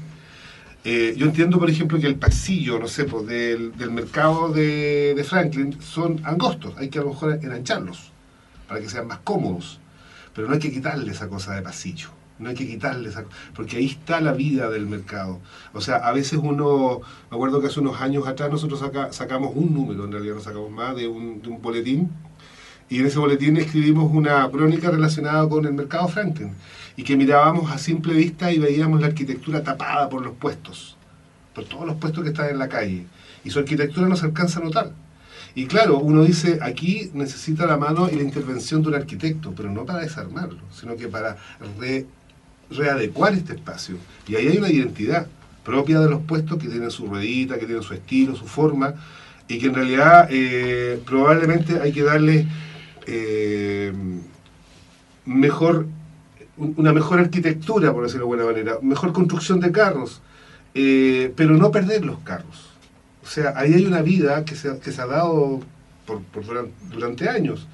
Yo 0.84 1.26
entiendo, 1.28 1.60
por 1.60 1.70
ejemplo, 1.70 2.00
que 2.00 2.08
el 2.08 2.16
pasillo, 2.16 2.80
no 2.80 2.88
sé, 2.88 3.04
pues, 3.04 3.28
del, 3.28 3.78
del 3.78 3.92
mercado 3.92 4.50
de, 4.50 5.14
de 5.16 5.24
Franklin 5.24 5.78
son 5.80 6.20
angostos, 6.24 6.74
hay 6.78 6.90
que 6.90 6.98
a 6.98 7.04
lo 7.04 7.10
mejor 7.10 7.34
engancharlos 7.34 8.12
para 8.68 8.80
que 8.80 8.90
sean 8.90 9.06
más 9.06 9.20
cómodos, 9.20 9.80
pero 10.34 10.48
no 10.48 10.54
hay 10.54 10.60
que 10.60 10.72
quitarle 10.72 11.12
esa 11.12 11.28
cosa 11.28 11.54
de 11.54 11.62
pasillo, 11.62 12.10
no 12.40 12.50
hay 12.50 12.56
que 12.56 12.66
quitarle 12.66 13.10
esa 13.10 13.26
porque 13.54 13.78
ahí 13.78 13.86
está 13.86 14.22
la 14.22 14.34
vida 14.34 14.70
del 14.70 14.88
mercado. 14.88 15.40
O 15.74 15.82
sea, 15.82 15.98
a 15.98 16.12
veces 16.14 16.40
uno, 16.42 17.02
me 17.30 17.36
acuerdo 17.36 17.62
que 17.62 17.68
hace 17.68 17.80
unos 17.80 18.00
años 18.02 18.28
atrás 18.28 18.50
nosotros 18.50 18.80
saca- 18.80 19.12
sacamos 19.14 19.52
un 19.56 19.74
número, 19.74 20.06
en 20.06 20.12
realidad 20.14 20.36
no 20.36 20.42
sacamos 20.42 20.72
más, 20.72 20.96
de 20.96 21.08
un, 21.08 21.42
de 21.42 21.50
un 21.50 21.62
boletín, 21.62 22.10
y 22.90 23.00
en 23.00 23.06
ese 23.06 23.20
boletín 23.20 23.58
escribimos 23.58 24.12
una 24.12 24.50
crónica 24.50 24.90
relacionada 24.90 25.48
con 25.48 25.66
el 25.66 25.74
mercado 25.74 26.08
Franklin 26.08 26.54
y 26.98 27.04
que 27.04 27.16
mirábamos 27.16 27.72
a 27.72 27.78
simple 27.78 28.14
vista 28.14 28.52
y 28.52 28.58
veíamos 28.58 29.00
la 29.00 29.08
arquitectura 29.08 29.64
tapada 29.64 30.10
por 30.10 30.24
los 30.24 30.36
puestos, 30.36 30.98
por 31.54 31.66
todos 31.66 31.86
los 31.86 31.98
puestos 31.98 32.24
que 32.24 32.30
están 32.32 32.50
en 32.50 32.58
la 32.58 32.68
calle. 32.68 33.06
Y 33.44 33.52
su 33.52 33.60
arquitectura 33.60 34.08
no 34.08 34.16
se 34.16 34.26
alcanza 34.26 34.60
a 34.60 34.64
notar. 34.64 34.92
Y 35.56 35.66
claro, 35.66 35.98
uno 36.00 36.24
dice, 36.24 36.60
aquí 36.62 37.10
necesita 37.14 37.66
la 37.66 37.78
mano 37.78 38.10
y 38.12 38.16
la 38.16 38.24
intervención 38.24 38.82
de 38.82 38.90
un 38.90 38.96
arquitecto, 38.96 39.54
pero 39.56 39.72
no 39.72 39.86
para 39.86 40.00
desarmarlo, 40.00 40.60
sino 40.72 40.96
que 40.96 41.08
para 41.08 41.38
re- 41.80 42.06
readecuar 42.72 43.34
este 43.34 43.54
espacio. 43.54 43.96
Y 44.28 44.36
ahí 44.36 44.48
hay 44.48 44.58
una 44.58 44.70
identidad 44.70 45.28
propia 45.64 46.00
de 46.00 46.10
los 46.10 46.22
puestos 46.24 46.58
que 46.58 46.68
tienen 46.68 46.92
su 46.92 47.08
ruedita, 47.08 47.58
que 47.60 47.66
tienen 47.66 47.84
su 47.84 47.94
estilo, 47.94 48.36
su 48.36 48.46
forma, 48.48 48.94
y 49.48 49.58
que 49.60 49.68
en 49.68 49.74
realidad 49.76 50.28
eh, 50.32 51.02
probablemente 51.06 51.80
hay 51.82 51.92
que 51.92 52.04
darle 52.04 52.48
eh, 53.08 53.92
mejor 55.26 55.88
un- 56.58 56.74
una 56.78 56.94
mejor 56.94 57.20
arquitectura, 57.20 57.94
por 57.94 58.04
decirlo 58.04 58.26
de 58.26 58.28
buena 58.36 58.46
manera, 58.46 58.78
mejor 58.82 59.14
construcción 59.14 59.60
de 59.60 59.72
carros, 59.72 60.22
eh, 60.74 61.34
pero 61.36 61.56
no 61.58 61.72
perder 61.72 62.06
los 62.06 62.20
carros. 62.20 62.70
O 63.24 63.28
sea, 63.28 63.54
ahí 63.56 63.74
hay 63.74 63.86
una 63.86 64.02
vida 64.02 64.44
que 64.46 64.56
se, 64.56 64.80
que 64.80 64.92
se 64.92 65.02
ha 65.02 65.06
dado 65.06 65.62
por, 66.06 66.22
por 66.24 66.44
duran- 66.46 66.72
durante 66.92 67.30
años. 67.30 67.68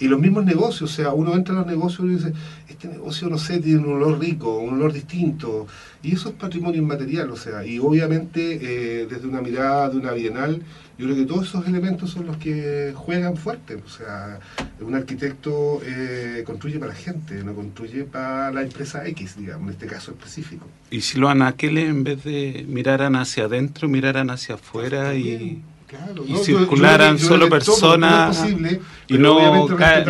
Y 0.00 0.08
los 0.08 0.20
mismos 0.20 0.44
negocios, 0.44 0.90
o 0.90 0.94
sea, 0.94 1.12
uno 1.12 1.34
entra 1.34 1.54
a 1.54 1.58
los 1.58 1.66
negocios 1.66 2.06
y 2.06 2.10
dice, 2.10 2.32
este 2.68 2.88
negocio, 2.88 3.28
no 3.28 3.38
sé, 3.38 3.58
tiene 3.58 3.80
un 3.80 3.94
olor 3.94 4.18
rico, 4.20 4.58
un 4.58 4.74
olor 4.74 4.92
distinto. 4.92 5.66
Y 6.02 6.14
eso 6.14 6.28
es 6.28 6.34
patrimonio 6.36 6.80
inmaterial, 6.80 7.30
o 7.30 7.36
sea, 7.36 7.64
y 7.64 7.78
obviamente 7.78 8.58
eh, 8.62 9.06
desde 9.06 9.26
una 9.26 9.40
mirada 9.40 9.90
de 9.90 9.96
una 9.96 10.12
bienal, 10.12 10.62
yo 10.98 11.06
creo 11.06 11.16
que 11.16 11.26
todos 11.26 11.46
esos 11.48 11.66
elementos 11.66 12.10
son 12.10 12.26
los 12.26 12.36
que 12.38 12.92
juegan 12.94 13.36
fuerte. 13.36 13.76
O 13.76 13.88
sea, 13.88 14.40
un 14.80 14.94
arquitecto 14.96 15.80
eh, 15.84 16.42
construye 16.44 16.78
para 16.78 16.92
la 16.92 16.98
gente, 16.98 17.42
no 17.44 17.54
construye 17.54 18.04
para 18.04 18.50
la 18.50 18.62
empresa 18.62 19.06
X, 19.06 19.36
digamos, 19.38 19.68
en 19.68 19.74
este 19.74 19.86
caso 19.86 20.10
específico. 20.10 20.66
Y 20.90 21.02
si 21.02 21.18
los 21.18 21.30
anaqueles, 21.30 21.88
en 21.88 22.02
vez 22.02 22.24
de 22.24 22.64
miraran 22.68 23.14
hacia 23.14 23.44
adentro, 23.44 23.88
miraran 23.88 24.30
hacia 24.30 24.56
afuera 24.56 25.14
y, 25.14 25.62
claro, 25.88 26.24
y 26.26 26.32
¿no? 26.32 26.38
Yo- 26.38 26.44
circularan 26.44 27.12
yo 27.12 27.16
que- 27.16 27.22
yo 27.22 27.28
solo 27.28 27.48
personas 27.48 28.36
posible, 28.38 28.80
y 29.08 29.18
no, 29.18 29.66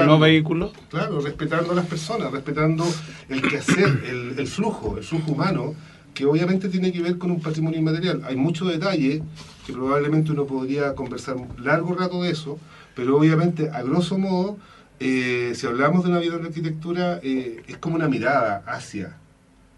no 0.06 0.18
vehículos. 0.18 0.72
Claro, 0.90 1.20
respetando 1.20 1.72
a 1.72 1.74
las 1.76 1.86
personas, 1.86 2.30
respetando 2.32 2.84
el 3.28 3.40
quehacer, 3.42 4.02
el, 4.08 4.38
el 4.38 4.46
flujo, 4.46 4.98
el 4.98 5.04
flujo 5.04 5.32
humano, 5.32 5.74
que 6.14 6.26
obviamente 6.26 6.68
tiene 6.68 6.92
que 6.92 7.00
ver 7.00 7.16
con 7.16 7.30
un 7.30 7.40
patrimonio 7.40 7.78
inmaterial. 7.78 8.22
Hay 8.26 8.36
mucho 8.36 8.64
detalle 8.64 9.22
que 9.66 9.72
probablemente 9.72 10.32
uno 10.32 10.46
podría 10.46 10.94
conversar 10.94 11.36
largo 11.58 11.94
rato 11.94 12.22
de 12.22 12.30
eso, 12.30 12.58
pero 12.96 13.16
obviamente, 13.16 13.70
a 13.70 13.82
grosso 13.82 14.18
modo, 14.18 14.58
eh, 14.98 15.52
si 15.54 15.66
hablamos 15.68 16.02
de 16.02 16.10
una 16.10 16.18
vida 16.18 16.36
de 16.38 16.46
arquitectura, 16.48 17.20
eh, 17.22 17.62
es 17.68 17.76
como 17.78 17.94
una 17.94 18.08
mirada 18.08 18.64
hacia, 18.66 19.16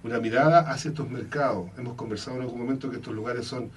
una 0.02 0.18
mirada 0.18 0.60
hacia 0.60 0.88
estos 0.92 1.10
mercados. 1.10 1.68
Hemos 1.76 1.92
conversado 1.94 2.36
en 2.38 2.42
algún 2.44 2.58
momento 2.62 2.88
que 2.90 2.96
estos 2.96 3.12
lugares 3.14 3.44
son 3.46 3.68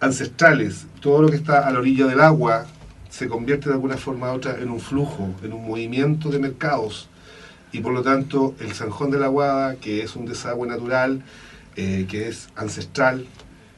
ancestrales, 0.00 0.86
todo 1.00 1.22
lo 1.22 1.28
que 1.28 1.36
está 1.36 1.66
a 1.66 1.70
la 1.70 1.78
orilla 1.78 2.06
del 2.06 2.20
agua 2.20 2.66
se 3.10 3.28
convierte 3.28 3.68
de 3.68 3.74
alguna 3.74 3.96
forma 3.96 4.32
u 4.32 4.36
otra 4.36 4.56
en 4.58 4.70
un 4.70 4.80
flujo, 4.80 5.34
en 5.42 5.52
un 5.52 5.66
movimiento 5.66 6.30
de 6.30 6.38
mercados. 6.38 7.08
Y 7.72 7.80
por 7.80 7.92
lo 7.92 8.02
tanto 8.02 8.54
el 8.60 8.72
Sanjón 8.72 9.10
de 9.10 9.18
la 9.18 9.28
Guada, 9.28 9.76
que 9.76 10.02
es 10.02 10.16
un 10.16 10.26
desagüe 10.26 10.66
natural, 10.66 11.22
eh, 11.76 12.06
que 12.08 12.28
es 12.28 12.48
ancestral, 12.56 13.26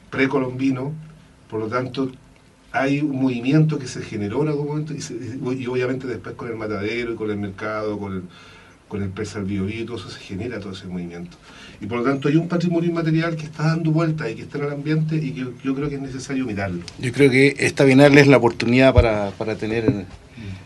precolombino, 0.09 0.93
por 1.49 1.59
lo 1.59 1.67
tanto 1.67 2.11
hay 2.71 3.01
un 3.01 3.21
movimiento 3.21 3.77
que 3.77 3.87
se 3.87 4.01
generó 4.01 4.41
en 4.41 4.47
algún 4.49 4.67
momento 4.67 4.93
y, 4.93 5.67
obviamente 5.67 6.07
después 6.07 6.35
con 6.35 6.49
el 6.49 6.55
matadero 6.55 7.13
y 7.13 7.15
con 7.15 7.29
el 7.29 7.37
mercado, 7.37 7.99
con 7.99 8.29
con 8.93 9.01
el 9.01 9.09
presa 9.09 9.39
al 9.39 9.45
Biobío 9.45 9.81
y 9.81 9.85
todo 9.85 9.97
eso 9.97 10.07
se 10.09 10.19
genera 10.19 10.59
todo 10.59 10.73
ese 10.73 10.85
movimiento. 10.85 11.35
Y 11.81 11.87
por 11.87 11.97
lo 11.97 12.03
tanto 12.03 12.27
hay 12.27 12.35
un 12.35 12.47
patrimonio 12.47 12.89
inmaterial 12.91 13.35
que 13.35 13.45
está 13.45 13.63
dando 13.63 13.89
vuelta 13.91 14.29
y 14.29 14.35
que 14.35 14.43
está 14.43 14.59
en 14.59 14.65
el 14.65 14.71
ambiente 14.71 15.15
y 15.15 15.31
que 15.31 15.45
yo 15.63 15.73
creo 15.75 15.89
que 15.89 15.95
es 15.95 16.01
necesario 16.01 16.45
mirarlo. 16.45 16.81
Yo 16.99 17.11
creo 17.11 17.31
que 17.31 17.55
esta 17.57 17.83
Bienal 17.85 18.15
es 18.17 18.27
la 18.27 18.37
oportunidad 18.37 18.93
para, 18.93 19.31
para 19.31 19.55
tener 19.55 19.85
eh, 19.85 20.05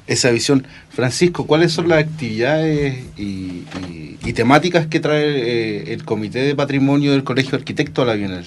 esa 0.07 0.29
visión. 0.31 0.67
Francisco, 0.89 1.47
¿cuáles 1.47 1.71
son 1.71 1.87
las 1.87 1.99
actividades 2.03 3.05
y, 3.17 3.21
y- 3.23 4.17
y 4.25 4.33
temáticas 4.33 4.87
que 4.87 4.99
trae 4.99 5.23
eh, 5.25 5.93
el 5.93 6.03
Comité 6.03 6.39
de 6.39 6.53
Patrimonio 6.53 7.13
del 7.13 7.23
Colegio 7.23 7.51
de 7.51 7.57
Arquitectos 7.59 8.03
a 8.03 8.07
la 8.07 8.15
Bienal? 8.15 8.45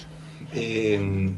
Eh, 0.54 1.30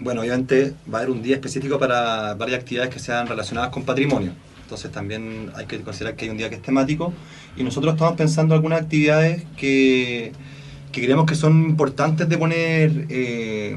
bueno, 0.00 0.20
obviamente 0.20 0.72
va 0.92 0.98
a 0.98 1.02
haber 1.02 1.10
un 1.12 1.22
día 1.22 1.34
específico 1.34 1.78
para 1.80 2.34
varias 2.34 2.60
actividades 2.60 2.94
que 2.94 3.00
sean 3.00 3.26
relacionadas 3.26 3.70
con 3.70 3.82
patrimonio. 3.82 4.30
Entonces 4.62 4.92
también 4.92 5.50
hay 5.56 5.64
que 5.66 5.80
considerar 5.80 6.14
que 6.14 6.26
hay 6.26 6.30
un 6.30 6.36
día 6.36 6.48
que 6.50 6.56
es 6.56 6.62
temático 6.62 7.12
y 7.58 7.64
nosotros 7.64 7.94
estamos 7.94 8.16
pensando 8.16 8.54
algunas 8.54 8.82
actividades 8.82 9.44
que, 9.56 10.32
que 10.92 11.02
creemos 11.02 11.26
que 11.26 11.34
son 11.34 11.64
importantes 11.64 12.28
de 12.28 12.38
poner, 12.38 13.06
eh, 13.08 13.76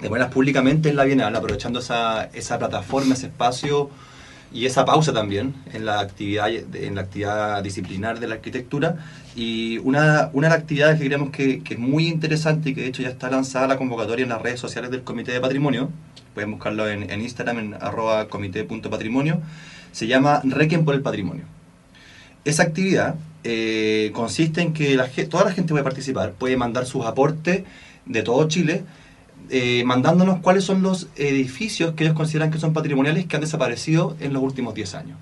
de 0.00 0.08
ponerlas 0.08 0.32
públicamente 0.32 0.88
en 0.88 0.96
la 0.96 1.04
Bienal, 1.04 1.34
aprovechando 1.36 1.78
esa, 1.78 2.24
esa 2.32 2.58
plataforma, 2.58 3.14
ese 3.14 3.26
espacio 3.26 3.88
y 4.52 4.66
esa 4.66 4.84
pausa 4.84 5.12
también 5.12 5.54
en 5.72 5.84
la 5.84 6.00
actividad, 6.00 6.48
en 6.48 6.96
la 6.96 7.02
actividad 7.02 7.62
disciplinar 7.62 8.18
de 8.18 8.26
la 8.26 8.34
arquitectura. 8.34 8.96
Y 9.36 9.78
una, 9.78 10.30
una 10.32 10.48
de 10.48 10.54
las 10.54 10.62
actividades 10.62 10.98
que 10.98 11.06
creemos 11.06 11.30
que, 11.30 11.62
que 11.62 11.74
es 11.74 11.80
muy 11.80 12.08
interesante 12.08 12.70
y 12.70 12.74
que 12.74 12.80
de 12.80 12.88
hecho 12.88 13.02
ya 13.02 13.10
está 13.10 13.30
lanzada 13.30 13.68
la 13.68 13.76
convocatoria 13.76 14.24
en 14.24 14.30
las 14.30 14.42
redes 14.42 14.58
sociales 14.58 14.90
del 14.90 15.02
Comité 15.02 15.30
de 15.30 15.40
Patrimonio, 15.40 15.90
pueden 16.34 16.50
buscarlo 16.50 16.88
en, 16.88 17.08
en 17.08 17.20
Instagram 17.20 17.58
en 17.60 17.74
arroba 17.74 18.26
comité.patrimonio, 18.28 19.40
se 19.92 20.08
llama 20.08 20.40
Requiem 20.42 20.84
por 20.84 20.96
el 20.96 21.02
Patrimonio. 21.02 21.57
Esa 22.44 22.62
actividad 22.62 23.16
eh, 23.44 24.10
consiste 24.14 24.60
en 24.60 24.72
que 24.72 24.96
la, 24.96 25.08
toda 25.28 25.44
la 25.44 25.52
gente 25.52 25.70
puede 25.72 25.84
participar, 25.84 26.32
puede 26.32 26.56
mandar 26.56 26.86
sus 26.86 27.04
aportes 27.06 27.64
de 28.06 28.22
todo 28.22 28.48
Chile, 28.48 28.84
eh, 29.50 29.82
mandándonos 29.84 30.40
cuáles 30.40 30.64
son 30.64 30.82
los 30.82 31.08
edificios 31.16 31.94
que 31.94 32.04
ellos 32.04 32.16
consideran 32.16 32.50
que 32.50 32.58
son 32.58 32.72
patrimoniales 32.72 33.26
que 33.26 33.36
han 33.36 33.42
desaparecido 33.42 34.16
en 34.20 34.32
los 34.32 34.42
últimos 34.42 34.74
10 34.74 34.94
años. 34.94 35.18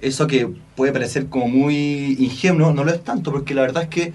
Eso 0.00 0.26
que 0.26 0.48
puede 0.76 0.92
parecer 0.92 1.26
como 1.26 1.48
muy 1.48 2.16
ingenuo, 2.18 2.72
no 2.72 2.84
lo 2.84 2.92
es 2.92 3.02
tanto, 3.02 3.32
porque 3.32 3.54
la 3.54 3.62
verdad 3.62 3.84
es 3.84 3.88
que 3.88 4.12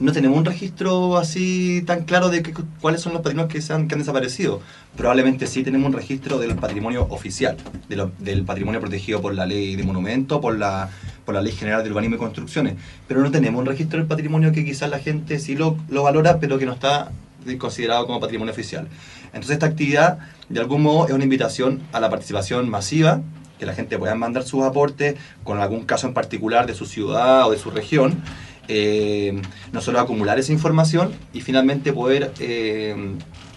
no 0.00 0.12
tenemos 0.12 0.38
un 0.38 0.44
registro 0.44 1.16
así 1.16 1.82
tan 1.86 2.04
claro 2.04 2.28
de 2.28 2.42
que- 2.42 2.54
cuáles 2.80 3.00
son 3.00 3.12
los 3.14 3.22
patrimonios 3.22 3.52
que, 3.52 3.60
se 3.60 3.72
han, 3.72 3.88
que 3.88 3.94
han 3.94 3.98
desaparecido. 4.00 4.60
Probablemente 4.96 5.46
sí 5.46 5.62
tenemos 5.64 5.88
un 5.88 5.92
registro 5.92 6.38
del 6.38 6.54
patrimonio 6.54 7.06
oficial, 7.10 7.56
del 7.88 8.44
patrimonio 8.44 8.80
protegido 8.80 9.20
por 9.20 9.34
la 9.34 9.44
ley 9.46 9.74
de 9.76 9.82
monumentos, 9.82 10.40
por 10.40 10.56
la, 10.56 10.88
por 11.24 11.34
la 11.34 11.42
ley 11.42 11.52
general 11.52 11.82
de 11.82 11.90
urbanismo 11.90 12.16
y 12.16 12.18
construcciones, 12.18 12.74
pero 13.08 13.20
no 13.22 13.30
tenemos 13.30 13.58
un 13.60 13.66
registro 13.66 13.98
del 13.98 14.06
patrimonio 14.06 14.52
que 14.52 14.64
quizás 14.64 14.88
la 14.88 15.00
gente 15.00 15.38
sí 15.40 15.56
lo, 15.56 15.76
lo 15.88 16.04
valora, 16.04 16.38
pero 16.38 16.58
que 16.58 16.66
no 16.66 16.72
está 16.74 17.10
considerado 17.58 18.06
como 18.06 18.20
patrimonio 18.20 18.52
oficial. 18.52 18.86
Entonces 19.26 19.52
esta 19.52 19.66
actividad, 19.66 20.18
de 20.48 20.60
algún 20.60 20.82
modo, 20.82 21.06
es 21.08 21.12
una 21.12 21.24
invitación 21.24 21.80
a 21.92 22.00
la 22.00 22.08
participación 22.10 22.68
masiva, 22.68 23.20
que 23.58 23.66
la 23.66 23.74
gente 23.74 23.98
pueda 23.98 24.14
mandar 24.14 24.44
sus 24.44 24.62
aportes 24.64 25.16
con 25.42 25.58
algún 25.60 25.84
caso 25.84 26.06
en 26.06 26.14
particular 26.14 26.66
de 26.66 26.74
su 26.74 26.86
ciudad 26.86 27.46
o 27.48 27.50
de 27.50 27.58
su 27.58 27.70
región, 27.72 28.22
eh, 28.68 29.40
no 29.72 29.80
solo 29.80 29.98
acumular 29.98 30.38
esa 30.38 30.52
información 30.52 31.12
y 31.32 31.40
finalmente 31.40 31.92
poder 31.92 32.32
eh, 32.38 32.94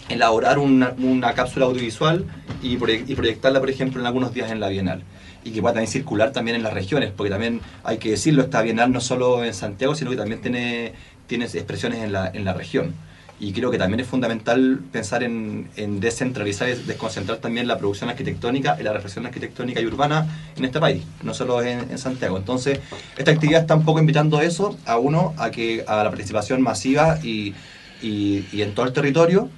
elaborar 0.08 0.58
una, 0.58 0.94
cápsula 1.34 1.66
audiovisual 1.66 2.24
y, 2.62 2.74
y 2.74 3.14
proyectarla, 3.14 3.60
por 3.60 3.70
ejemplo, 3.70 4.00
en 4.00 4.06
algunos 4.06 4.32
días 4.32 4.50
en 4.50 4.60
la 4.60 4.68
Bienal. 4.68 5.02
Y 5.44 5.50
que 5.50 5.60
pueda 5.60 5.74
también 5.74 5.90
circular 5.90 6.32
también 6.32 6.56
en 6.56 6.62
las 6.62 6.72
regiones, 6.72 7.12
porque 7.16 7.30
también 7.30 7.60
hay 7.84 7.98
que 7.98 8.10
decirlo, 8.10 8.42
esta 8.42 8.62
Bienal 8.62 8.92
no 8.92 9.00
solo 9.00 9.44
en 9.44 9.54
Santiago, 9.54 9.94
sino 9.94 10.10
que 10.10 10.16
también 10.16 10.40
tiene, 10.40 10.92
tiene 11.26 11.44
expresiones 11.46 11.98
en 11.98 12.12
la, 12.12 12.28
en 12.28 12.44
la 12.44 12.54
región. 12.54 12.94
Y 13.44 13.52
creo 13.52 13.72
que 13.72 13.78
también 13.78 13.98
es 13.98 14.06
fundamental 14.06 14.78
pensar 14.92 15.24
en, 15.24 15.66
en 15.74 15.98
descentralizar 15.98 16.68
y 16.68 16.74
desconcentrar 16.74 17.38
también 17.38 17.66
la 17.66 17.76
producción 17.76 18.08
arquitectónica 18.08 18.76
y 18.78 18.84
la 18.84 18.92
reflexión 18.92 19.26
arquitectónica 19.26 19.80
y 19.80 19.86
urbana 19.86 20.28
en 20.56 20.64
este 20.64 20.78
país, 20.78 21.02
no 21.24 21.34
solo 21.34 21.60
en, 21.60 21.90
en 21.90 21.98
Santiago. 21.98 22.36
Entonces, 22.38 22.78
esta 23.18 23.32
actividad 23.32 23.62
está 23.62 23.74
un 23.74 23.84
poco 23.84 23.98
invitando 23.98 24.38
a 24.38 24.44
eso, 24.44 24.78
a 24.86 24.96
uno, 24.96 25.34
a 25.38 25.50
que 25.50 25.82
a 25.88 26.04
la 26.04 26.10
participación 26.10 26.62
masiva 26.62 27.18
y, 27.24 27.52
y- 28.00 28.46
y 28.52 28.62
en 28.62 28.76
todo 28.76 28.86
el 28.86 28.92
territorio. 28.92 29.48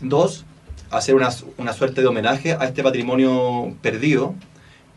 Dos, 0.00 0.46
hacer 0.90 1.14
una, 1.14 1.28
una 1.58 1.74
suerte 1.74 2.00
de 2.00 2.06
homenaje 2.06 2.54
a 2.54 2.64
este 2.64 2.82
patrimonio 2.82 3.74
perdido, 3.82 4.34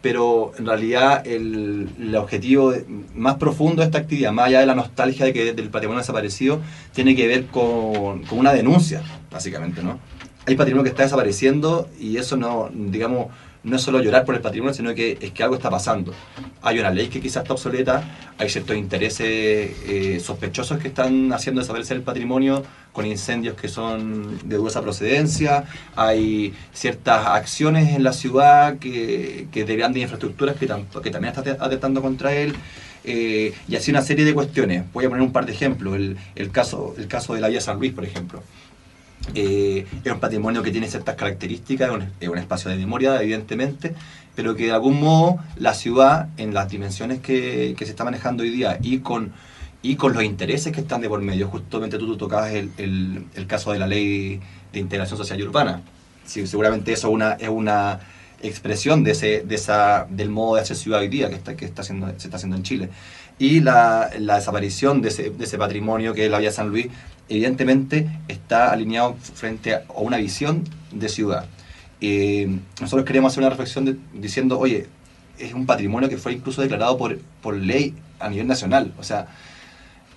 pero 0.02 0.54
en 0.58 0.66
realidad 0.66 1.26
el, 1.28 1.90
el 2.00 2.16
objetivo 2.16 2.74
más 3.16 3.36
profundo 3.36 3.82
de 3.82 3.88
esta 3.88 3.98
actividad, 3.98 4.32
más 4.32 4.48
allá 4.48 4.62
de 4.62 4.66
la 4.66 4.76
nostalgia 4.76 5.26
de 5.26 5.34
que 5.34 5.54
del 5.54 5.70
patrimonio 5.70 6.00
desaparecido, 6.00 6.62
tiene 6.94 7.16
que 7.16 7.28
ver 7.28 7.48
con, 7.48 8.24
con 8.24 8.40
una 8.40 8.54
denuncia, 8.54 9.02
básicamente, 9.30 9.84
¿no? 9.84 10.00
Hay 10.46 10.56
patrimonio 10.56 10.84
que 10.84 10.90
está 10.90 11.04
desapareciendo 11.04 11.90
y 12.00 12.18
eso 12.18 12.38
no, 12.38 12.70
digamos, 12.74 13.28
no 13.64 13.76
es 13.76 13.82
solo 13.82 14.02
llorar 14.02 14.26
por 14.26 14.36
el 14.36 14.42
patrimonio, 14.42 14.74
sino 14.74 14.94
que 14.96 15.18
es 15.20 15.32
que 15.32 15.44
algo 15.44 15.56
está 15.56 15.70
pasando. 15.70 16.14
Hay 16.62 16.80
una 16.80 16.92
ley 16.92 17.08
que 17.08 17.20
quizás 17.20 17.44
está 17.44 17.54
obsoleta, 17.54 18.04
hay 18.38 18.50
ciertos 18.50 18.76
intereses 18.78 19.28
eh, 19.28 20.22
sospechosos 20.24 20.80
que 20.80 20.88
están 20.88 21.32
haciendo 21.34 21.62
desaparecer 21.62 21.98
el 21.98 22.04
patrimonio 22.04 22.64
con 22.94 23.06
incendios 23.06 23.56
que 23.56 23.68
son 23.68 24.40
de 24.48 24.56
dudosa 24.56 24.82
procedencia, 24.82 25.66
hay 25.96 26.54
ciertas 26.74 27.28
acciones 27.28 27.96
en 27.96 28.04
la 28.04 28.14
ciudad 28.14 28.78
que, 28.80 29.48
que 29.52 29.66
de 29.66 29.76
grandes 29.76 30.04
infraestructuras 30.04 30.56
que, 30.56 30.68
también 30.68 31.34
están 31.34 31.58
atentando 31.60 32.02
contra 32.02 32.34
él. 32.34 32.56
Eh, 33.06 33.54
y 33.68 33.76
así 33.76 33.92
una 33.92 34.02
serie 34.02 34.26
de 34.26 34.34
cuestiones. 34.34 34.84
Voy 34.92 35.06
a 35.06 35.10
poner 35.10 35.24
un 35.24 35.32
par 35.32 35.46
de 35.46 35.54
ejemplos. 35.54 35.96
El, 35.96 36.18
el, 36.36 36.52
caso, 36.52 36.94
el 36.98 37.08
caso 37.08 37.34
de 37.34 37.42
la 37.42 37.48
Vía 37.48 37.62
San 37.62 37.80
Luis, 37.80 37.94
por 37.94 38.04
ejemplo. 38.04 38.44
Eh, 39.36 39.86
es 40.04 40.12
un 40.12 40.20
patrimonio 40.20 40.64
que 40.64 40.72
tiene 40.72 40.88
ciertas 40.88 41.16
características, 41.16 41.92
es 42.20 42.30
un, 42.30 42.38
espacio 42.38 42.72
de 42.72 42.78
memoria, 42.78 43.22
evidentemente, 43.22 43.94
pero 44.36 44.56
que 44.56 44.66
de 44.66 44.72
algún 44.72 45.00
modo 45.00 45.38
la 45.58 45.74
ciudad, 45.74 46.30
en 46.38 46.54
las 46.54 46.70
dimensiones 46.70 47.20
que, 47.20 47.76
se 47.78 47.86
está 47.86 48.04
manejando 48.04 48.44
hoy 48.44 48.50
día 48.50 48.80
y 48.82 49.00
con, 49.00 49.32
y 49.82 49.96
con 49.96 50.14
los 50.14 50.24
intereses 50.24 50.74
que 50.74 50.82
están 50.82 51.02
de 51.02 51.10
por 51.10 51.22
medio, 51.22 51.48
justamente 51.48 51.98
tú, 51.98 52.08
tú 52.08 52.18
tocabas 52.18 52.54
el, 52.54 52.72
el, 52.78 53.48
caso 53.48 53.72
de 53.72 53.80
la 53.80 53.88
ley 53.88 54.40
de 54.74 54.80
integración 54.80 55.18
social 55.18 55.40
y 55.40 55.44
urbana. 55.44 55.82
Sí, 56.26 56.46
seguramente 56.48 56.94
eso 56.94 57.10
una, 57.10 57.34
es 57.34 57.50
una 57.50 58.00
expresión 58.42 59.04
de 59.04 59.12
ese, 59.12 59.42
de 59.42 59.56
esa, 59.56 60.08
del 60.10 60.30
modo 60.30 60.56
de 60.56 60.62
hacer 60.62 60.78
ciudad 60.78 61.02
hoy 61.02 61.08
día 61.08 61.30
que, 61.30 61.36
está, 61.36 61.56
que 61.56 61.66
está 61.66 61.82
haciendo, 61.82 62.08
se 62.18 62.28
está 62.28 62.38
haciendo 62.38 62.56
en 62.56 62.64
Chile. 62.64 62.90
Y 63.38 63.62
la, 63.62 64.10
la 64.20 64.36
desaparición 64.36 65.02
de 65.02 65.10
ese, 65.10 65.30
de 65.30 65.46
ese, 65.46 65.58
patrimonio 65.58 66.14
que 66.14 66.26
es 66.26 66.32
la 66.32 66.40
Vía 66.40 66.52
San 66.52 66.70
Luis, 66.70 66.88
evidentemente 67.30 68.10
está 68.28 68.72
alineado 68.72 69.16
frente 69.16 69.76
a 69.76 69.84
una 69.96 70.18
visión 70.18 70.64
de 70.92 71.10
ciudad. 71.10 71.46
Eh, 72.02 72.60
nosotros 72.82 73.06
queríamos 73.06 73.32
hacer 73.32 73.44
una 73.44 73.50
reflexión 73.50 74.00
diciendo, 74.14 74.58
oye, 74.60 74.88
es 75.38 75.54
un 75.54 75.66
patrimonio 75.66 76.10
que 76.10 76.18
fue 76.18 76.34
incluso 76.34 76.62
declarado 76.62 76.98
por, 76.98 77.18
por 77.42 77.56
ley 77.56 77.94
a 78.20 78.30
nivel 78.30 78.48
nacional. 78.48 78.94
O 79.00 79.04
sea, 79.04 79.28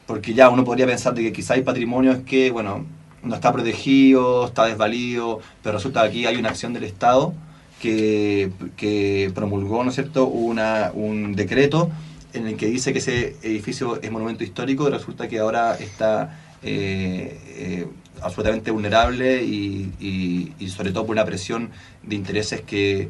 porque 0.07 0.35
ya 0.35 0.49
uno 0.49 0.65
podría 0.65 0.87
pensar 0.87 1.15
de 1.15 1.23
que 1.23 1.33
quizá 1.33 1.55
hay 1.55 1.63
patrimonios 1.63 2.19
que, 2.27 2.51
bueno, 2.51 2.85
no 3.23 3.35
está 3.35 3.53
protegido, 3.53 4.47
está 4.47 4.67
desvalido, 4.67 5.41
pero 5.63 5.77
resulta 5.77 6.03
que 6.03 6.09
aquí 6.09 6.27
hay 6.27 6.37
una 6.37 6.49
acción 6.49 6.73
del 6.73 6.85
Estado 6.85 7.35
que, 7.81 9.31
promulgó, 9.35 9.83
¿no 9.83 9.91
es 9.91 9.95
cierto?, 9.97 10.27
una, 10.27 10.91
un 10.95 11.35
decreto 11.35 11.91
en 12.33 12.47
el 12.47 12.57
que 12.57 12.67
dice 12.67 12.93
que 12.93 13.01
ese 13.01 13.37
edificio 13.43 14.01
es 14.01 14.11
monumento 14.11 14.45
histórico 14.45 14.89
y 14.89 14.91
resulta 14.91 15.29
que 15.29 15.39
ahora 15.39 15.75
está 15.75 16.39
eh, 16.63 17.39
eh, 17.47 17.87
absolutamente 18.21 18.71
vulnerable 18.71 19.43
y, 19.43 20.69
sobre 20.69 20.93
todo 20.93 21.07
por 21.07 21.15
una 21.15 21.25
presión 21.25 21.71
de 22.03 22.15
intereses 22.15 22.61
que, 22.61 23.09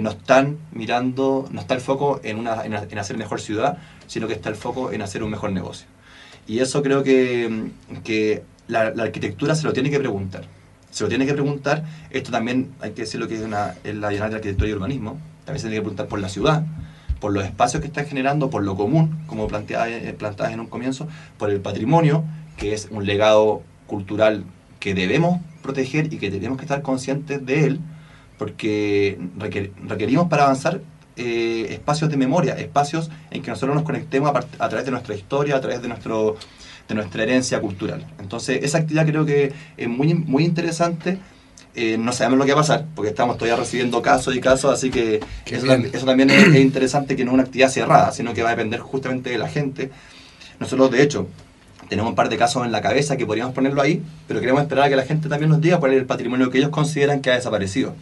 no 0.00 0.10
están 0.10 0.58
mirando, 0.70 1.48
no 1.50 1.60
está 1.60 1.74
el 1.74 1.80
foco 1.80 2.20
en, 2.22 2.38
una, 2.38 2.64
en, 2.64 2.74
hacer 2.74 3.16
mejor 3.16 3.40
ciudad, 3.40 3.78
sino 4.06 4.28
que 4.28 4.34
está 4.34 4.48
el 4.48 4.54
foco 4.54 4.92
en 4.92 5.02
hacer 5.02 5.24
un 5.24 5.30
mejor 5.30 5.50
negocio. 5.50 5.88
Y 6.46 6.60
eso 6.60 6.80
creo 6.82 7.02
que, 7.02 7.70
que 8.04 8.44
la, 8.68 8.90
la 8.90 9.02
arquitectura 9.02 9.56
se 9.56 9.64
lo 9.64 9.72
tiene 9.72 9.90
que 9.90 9.98
preguntar 9.98 10.44
se 10.90 11.04
lo 11.04 11.08
tiene 11.08 11.26
que 11.26 11.32
preguntar. 11.32 11.84
Esto 12.10 12.30
también 12.30 12.72
hay 12.80 12.92
que 12.92 13.02
decir 13.02 13.20
lo 13.20 13.28
que 13.28 13.36
es, 13.36 13.42
una, 13.42 13.74
la 13.84 14.08
Bienal 14.08 14.30
de 14.30 14.36
Arquitectura 14.36 14.68
y 14.68 14.72
Urbanismo. 14.72 15.18
También 15.44 15.60
se 15.60 15.68
tiene 15.68 15.76
que 15.76 15.82
preguntar 15.82 16.06
por 16.06 16.20
la 16.20 16.28
ciudad, 16.28 16.64
por 17.20 17.32
los 17.32 17.44
espacios 17.44 17.80
que 17.80 17.86
están 17.86 18.06
generando, 18.06 18.50
por 18.50 18.62
lo 18.62 18.76
común, 18.76 19.22
como 19.26 19.46
planteadas 19.46 19.88
eh, 19.88 20.16
en 20.50 20.60
un 20.60 20.66
comienzo, 20.66 21.08
por 21.38 21.50
el 21.50 21.60
patrimonio, 21.60 22.24
que 22.60 22.72
es 22.74 22.88
un 22.92 23.04
legado 23.04 23.62
cultural 23.88 24.44
que 24.78 24.94
debemos 24.94 25.40
proteger 25.62 26.12
y 26.12 26.18
que 26.18 26.30
tenemos 26.30 26.58
que 26.58 26.64
estar 26.64 26.82
conscientes 26.82 27.44
de 27.44 27.64
él, 27.64 27.80
porque 28.38 29.18
requerimos 29.88 30.28
para 30.28 30.44
avanzar 30.44 30.80
eh, 31.16 31.66
espacios 31.70 32.08
de 32.10 32.16
memoria, 32.16 32.54
espacios 32.54 33.10
en 33.32 33.42
que 33.42 33.50
nosotros 33.50 33.74
nos 33.74 33.84
conectemos 33.84 34.30
a, 34.30 34.38
a, 34.64 34.68
través 34.68 34.84
de 34.84 34.92
nuestra 34.92 35.16
historia, 35.16 35.56
a 35.56 35.60
través 35.60 35.82
de 35.82 35.88
nuestro 35.88 36.36
de 36.90 36.94
nuestra 36.94 37.22
herencia 37.22 37.60
cultural. 37.60 38.04
Entonces, 38.18 38.62
esa 38.62 38.78
actividad 38.78 39.06
creo 39.06 39.24
que 39.24 39.52
es 39.76 39.88
muy, 39.88 40.12
muy 40.12 40.44
interesante. 40.44 41.18
Eh, 41.74 41.96
no 41.96 42.12
sabemos 42.12 42.40
lo 42.40 42.44
que 42.44 42.52
va 42.52 42.60
a 42.60 42.62
pasar, 42.62 42.86
porque 42.96 43.10
estamos 43.10 43.38
todavía 43.38 43.56
recibiendo 43.56 44.02
casos 44.02 44.34
y 44.34 44.40
casos, 44.40 44.72
así 44.72 44.90
que 44.90 45.20
eso, 45.46 45.72
eso, 45.72 46.04
también 46.04 46.30
es, 46.30 46.56
interesante 46.56 47.14
que 47.14 47.24
no 47.24 47.30
es 47.30 47.34
una 47.34 47.42
actividad 47.44 47.68
cerrada, 47.68 48.10
sino 48.10 48.34
que 48.34 48.42
va 48.42 48.48
a 48.48 48.56
depender 48.56 48.80
justamente 48.80 49.30
de 49.30 49.38
la 49.38 49.48
gente. 49.48 49.90
Nosotros, 50.58 50.90
de 50.90 51.02
hecho, 51.02 51.28
tenemos 51.90 52.10
un 52.10 52.14
par 52.14 52.28
de 52.28 52.38
casos 52.38 52.64
en 52.64 52.70
la 52.70 52.80
cabeza 52.80 53.16
que 53.16 53.26
podríamos 53.26 53.52
ponerlo 53.52 53.82
ahí, 53.82 54.00
pero 54.28 54.40
queremos 54.40 54.62
esperar 54.62 54.84
a 54.84 54.88
que 54.88 54.94
la 54.94 55.02
gente 55.02 55.28
también 55.28 55.50
nos 55.50 55.60
diga 55.60 55.78
cuál 55.78 55.92
es 55.92 55.98
el 55.98 56.06
patrimonio 56.06 56.48
que 56.48 56.58
ellos 56.58 56.70
consideran 56.70 57.20
que 57.20 57.32
ha 57.32 57.34
desaparecido. 57.34 57.94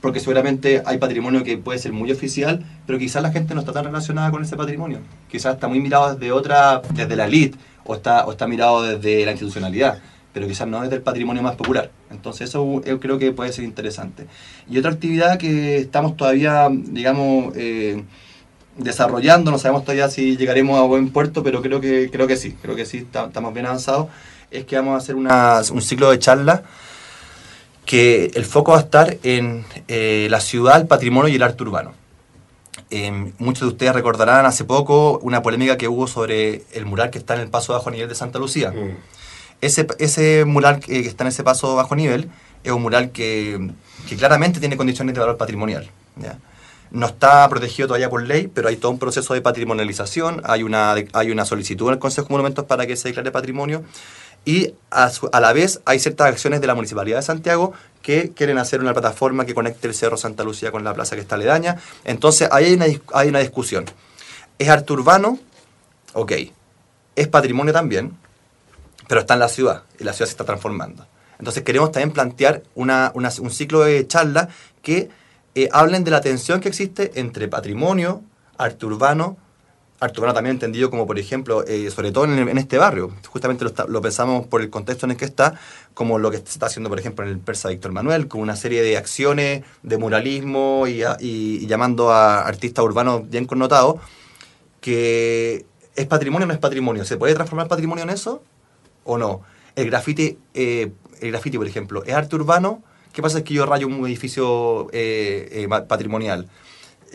Porque 0.00 0.18
seguramente 0.18 0.82
hay 0.84 0.98
patrimonio 0.98 1.44
que 1.44 1.56
puede 1.56 1.78
ser 1.78 1.92
muy 1.92 2.10
oficial, 2.10 2.66
pero 2.86 2.98
quizás 2.98 3.22
la 3.22 3.30
gente 3.30 3.54
no 3.54 3.60
está 3.60 3.72
tan 3.72 3.84
relacionada 3.84 4.32
con 4.32 4.42
ese 4.42 4.56
patrimonio. 4.56 4.98
Quizás 5.30 5.54
está 5.54 5.68
muy 5.68 5.78
mirado 5.78 6.12
desde 6.12 6.32
otra, 6.32 6.82
desde 6.92 7.14
la 7.14 7.26
elite 7.26 7.56
o 7.84 7.94
está, 7.94 8.26
o 8.26 8.32
está 8.32 8.48
mirado 8.48 8.82
desde 8.82 9.24
la 9.24 9.30
institucionalidad, 9.30 10.00
pero 10.32 10.48
quizás 10.48 10.66
no 10.66 10.82
desde 10.82 10.96
el 10.96 11.02
patrimonio 11.02 11.40
más 11.40 11.54
popular. 11.54 11.92
Entonces 12.10 12.48
eso 12.48 12.82
yo 12.84 12.98
creo 12.98 13.16
que 13.20 13.30
puede 13.30 13.52
ser 13.52 13.64
interesante. 13.64 14.26
Y 14.68 14.76
otra 14.76 14.90
actividad 14.90 15.38
que 15.38 15.78
estamos 15.78 16.16
todavía, 16.16 16.68
digamos, 16.68 17.54
eh, 17.56 18.02
desarrollando, 18.76 19.50
no 19.50 19.58
sabemos 19.58 19.82
todavía 19.82 20.08
si 20.08 20.36
llegaremos 20.36 20.78
a 20.78 20.82
buen 20.82 21.10
puerto, 21.10 21.42
pero 21.42 21.62
creo 21.62 21.80
que, 21.80 22.10
creo 22.10 22.26
que 22.26 22.36
sí, 22.36 22.56
creo 22.60 22.76
que 22.76 22.86
sí, 22.86 23.06
estamos 23.12 23.54
bien 23.54 23.66
avanzados, 23.66 24.08
es 24.50 24.64
que 24.64 24.76
vamos 24.76 24.94
a 24.94 24.96
hacer 24.98 25.14
una, 25.14 25.60
un 25.72 25.82
ciclo 25.82 26.10
de 26.10 26.18
charlas 26.18 26.62
que 27.84 28.32
el 28.34 28.44
foco 28.44 28.72
va 28.72 28.78
a 28.78 28.80
estar 28.80 29.16
en 29.22 29.64
eh, 29.88 30.26
la 30.30 30.40
ciudad, 30.40 30.80
el 30.80 30.86
patrimonio 30.86 31.28
y 31.28 31.36
el 31.36 31.42
arte 31.42 31.62
urbano. 31.62 31.94
Em, 32.90 33.32
muchos 33.38 33.62
de 33.62 33.68
ustedes 33.68 33.94
recordarán 33.94 34.44
hace 34.46 34.64
poco 34.64 35.18
una 35.22 35.42
polémica 35.42 35.76
que 35.76 35.88
hubo 35.88 36.06
sobre 36.06 36.62
el 36.72 36.84
mural 36.84 37.10
que 37.10 37.18
está 37.18 37.34
en 37.34 37.40
el 37.40 37.48
paso 37.48 37.72
bajo 37.72 37.90
nivel 37.90 38.08
de 38.08 38.14
Santa 38.14 38.38
Lucía. 38.38 38.70
Mm. 38.70 38.96
Ese, 39.60 39.86
ese 39.98 40.44
mural 40.44 40.80
que 40.80 41.00
está 41.00 41.24
en 41.24 41.28
ese 41.28 41.42
paso 41.42 41.74
bajo 41.76 41.96
nivel 41.96 42.28
es 42.62 42.72
un 42.72 42.82
mural 42.82 43.10
que, 43.10 43.70
que 44.08 44.16
claramente 44.16 44.60
tiene 44.60 44.76
condiciones 44.76 45.14
de 45.14 45.20
valor 45.20 45.36
patrimonial. 45.36 45.88
No 46.96 47.08
está 47.08 47.46
protegido 47.50 47.88
todavía 47.88 48.08
por 48.08 48.22
ley, 48.22 48.48
pero 48.48 48.68
hay 48.68 48.76
todo 48.76 48.90
un 48.90 48.98
proceso 48.98 49.34
de 49.34 49.42
patrimonialización, 49.42 50.40
hay 50.44 50.62
una, 50.62 50.94
hay 51.12 51.30
una 51.30 51.44
solicitud 51.44 51.90
al 51.90 51.98
Consejo 51.98 52.28
de 52.28 52.32
Monumentos 52.32 52.64
para 52.64 52.86
que 52.86 52.96
se 52.96 53.08
declare 53.08 53.30
patrimonio 53.30 53.84
y 54.46 54.72
a, 54.90 55.10
a, 55.32 55.40
la 55.40 55.52
vez 55.52 55.82
hay 55.84 55.98
ciertas 55.98 56.28
acciones 56.28 56.62
de 56.62 56.66
la 56.66 56.74
Municipalidad 56.74 57.18
de 57.18 57.22
Santiago 57.22 57.74
que 58.00 58.30
quieren 58.30 58.56
hacer 58.56 58.80
una 58.80 58.94
plataforma 58.94 59.44
que 59.44 59.52
conecte 59.52 59.86
el 59.88 59.92
Cerro 59.94 60.16
Santa 60.16 60.42
Lucía 60.42 60.72
con 60.72 60.84
la 60.84 60.94
plaza 60.94 61.16
que 61.16 61.20
está 61.20 61.34
aledaña. 61.34 61.76
Entonces 62.04 62.48
ahí 62.50 62.64
hay 62.64 62.74
una, 62.74 62.86
hay 63.12 63.28
una 63.28 63.40
discusión. 63.40 63.84
¿Es 64.58 64.70
arte 64.70 64.90
urbano? 64.94 65.38
Ok. 66.14 66.32
Es 67.14 67.28
patrimonio 67.28 67.74
también, 67.74 68.16
pero 69.06 69.20
está 69.20 69.34
en 69.34 69.40
la 69.40 69.50
ciudad 69.50 69.82
y 70.00 70.04
la 70.04 70.14
ciudad 70.14 70.28
se 70.28 70.32
está 70.32 70.44
transformando. 70.44 71.06
Entonces 71.38 71.62
queremos 71.62 71.92
también 71.92 72.12
plantear 72.12 72.62
una, 72.74 73.10
una, 73.12 73.30
un 73.40 73.50
ciclo 73.50 73.80
de 73.80 74.06
charla 74.06 74.48
que 74.80 75.10
eh, 75.56 75.68
hablen 75.72 76.04
de 76.04 76.12
la 76.12 76.20
tensión 76.20 76.60
que 76.60 76.68
existe 76.68 77.10
entre 77.16 77.48
patrimonio, 77.48 78.22
arte 78.58 78.86
urbano, 78.86 79.36
Arturo 79.98 80.34
también 80.34 80.56
entendido 80.56 80.90
como, 80.90 81.06
por 81.06 81.18
ejemplo, 81.18 81.64
eh, 81.66 81.90
sobre 81.90 82.12
todo 82.12 82.24
en, 82.26 82.58
este 82.58 82.76
barrio, 82.76 83.12
justamente 83.28 83.64
lo, 83.88 84.02
pensamos 84.02 84.46
por 84.46 84.60
el 84.60 84.68
contexto 84.68 85.06
en 85.06 85.12
el 85.12 85.16
que 85.16 85.24
está, 85.24 85.58
como 85.94 86.18
lo 86.18 86.30
que 86.30 86.36
se 86.36 86.44
está 86.44 86.66
haciendo, 86.66 86.90
por 86.90 86.98
ejemplo, 86.98 87.24
en 87.24 87.30
el 87.30 87.38
Persa 87.38 87.70
Víctor 87.70 87.92
Manuel, 87.92 88.28
con 88.28 88.42
una 88.42 88.56
serie 88.56 88.82
de 88.82 88.98
acciones 88.98 89.64
de 89.82 89.96
muralismo 89.96 90.84
y, 90.86 91.66
llamando 91.66 92.10
a 92.10 92.42
artistas 92.42 92.84
urbanos 92.84 93.28
bien 93.30 93.46
connotados, 93.46 93.96
que 94.82 95.64
es 95.94 96.06
patrimonio 96.06 96.44
o 96.44 96.48
no 96.48 96.52
es 96.52 96.60
patrimonio. 96.60 97.04
¿Se 97.06 97.16
puede 97.16 97.34
transformar 97.34 97.66
patrimonio 97.66 98.04
en 98.04 98.10
eso 98.10 98.42
o 99.04 99.16
no? 99.16 99.40
El 99.76 99.86
grafiti, 99.86 100.38
eh, 100.52 100.92
el 101.20 101.30
graffiti, 101.30 101.56
por 101.56 101.66
ejemplo, 101.66 102.04
¿es 102.04 102.14
arte 102.14 102.36
urbano? 102.36 102.82
¿Qué 103.16 103.22
pasa 103.22 103.38
es 103.38 103.44
que 103.44 103.54
yo 103.54 103.64
rayo 103.64 103.86
un 103.86 104.06
edificio 104.06 104.88
eh, 104.92 105.66
patrimonial? 105.88 106.46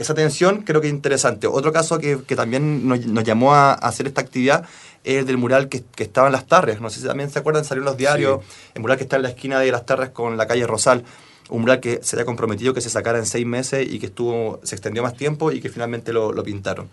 esa 0.01 0.15
tensión 0.15 0.63
creo 0.63 0.81
que 0.81 0.87
es 0.87 0.93
interesante. 0.93 1.45
Otro 1.45 1.71
caso 1.71 1.99
que, 1.99 2.17
también 2.35 2.87
nos, 2.87 3.23
llamó 3.23 3.53
a, 3.53 3.73
hacer 3.73 4.07
esta 4.07 4.21
actividad 4.21 4.65
es 5.03 5.17
el 5.17 5.25
del 5.27 5.37
mural 5.37 5.69
que, 5.69 5.83
estaba 5.97 6.27
en 6.27 6.33
Las 6.33 6.47
Tarres. 6.47 6.81
No 6.81 6.89
sé 6.89 7.01
si 7.01 7.05
también 7.05 7.29
se 7.29 7.37
acuerdan, 7.37 7.65
salió 7.65 7.81
en 7.81 7.85
los 7.85 7.97
diarios, 7.97 8.43
el 8.73 8.81
mural 8.81 8.97
que 8.97 9.03
está 9.03 9.17
en 9.17 9.21
la 9.21 9.29
esquina 9.29 9.59
de 9.59 9.71
Las 9.71 9.85
Tarres 9.85 10.09
con 10.09 10.37
la 10.37 10.47
calle 10.47 10.65
Rosal. 10.65 11.03
Un 11.49 11.61
mural 11.61 11.79
que 11.79 11.99
se 12.01 12.15
había 12.15 12.25
comprometido 12.25 12.73
que 12.73 12.81
se 12.81 12.89
sacara 12.89 13.19
en 13.19 13.27
seis 13.27 13.45
meses 13.45 13.87
y 13.87 13.99
que 13.99 14.07
estuvo 14.07 14.59
se 14.63 14.73
extendió 14.73 15.03
más 15.03 15.15
tiempo 15.15 15.51
y 15.51 15.61
que 15.61 15.69
finalmente 15.69 16.13
lo, 16.13 16.43
pintaron. 16.43 16.89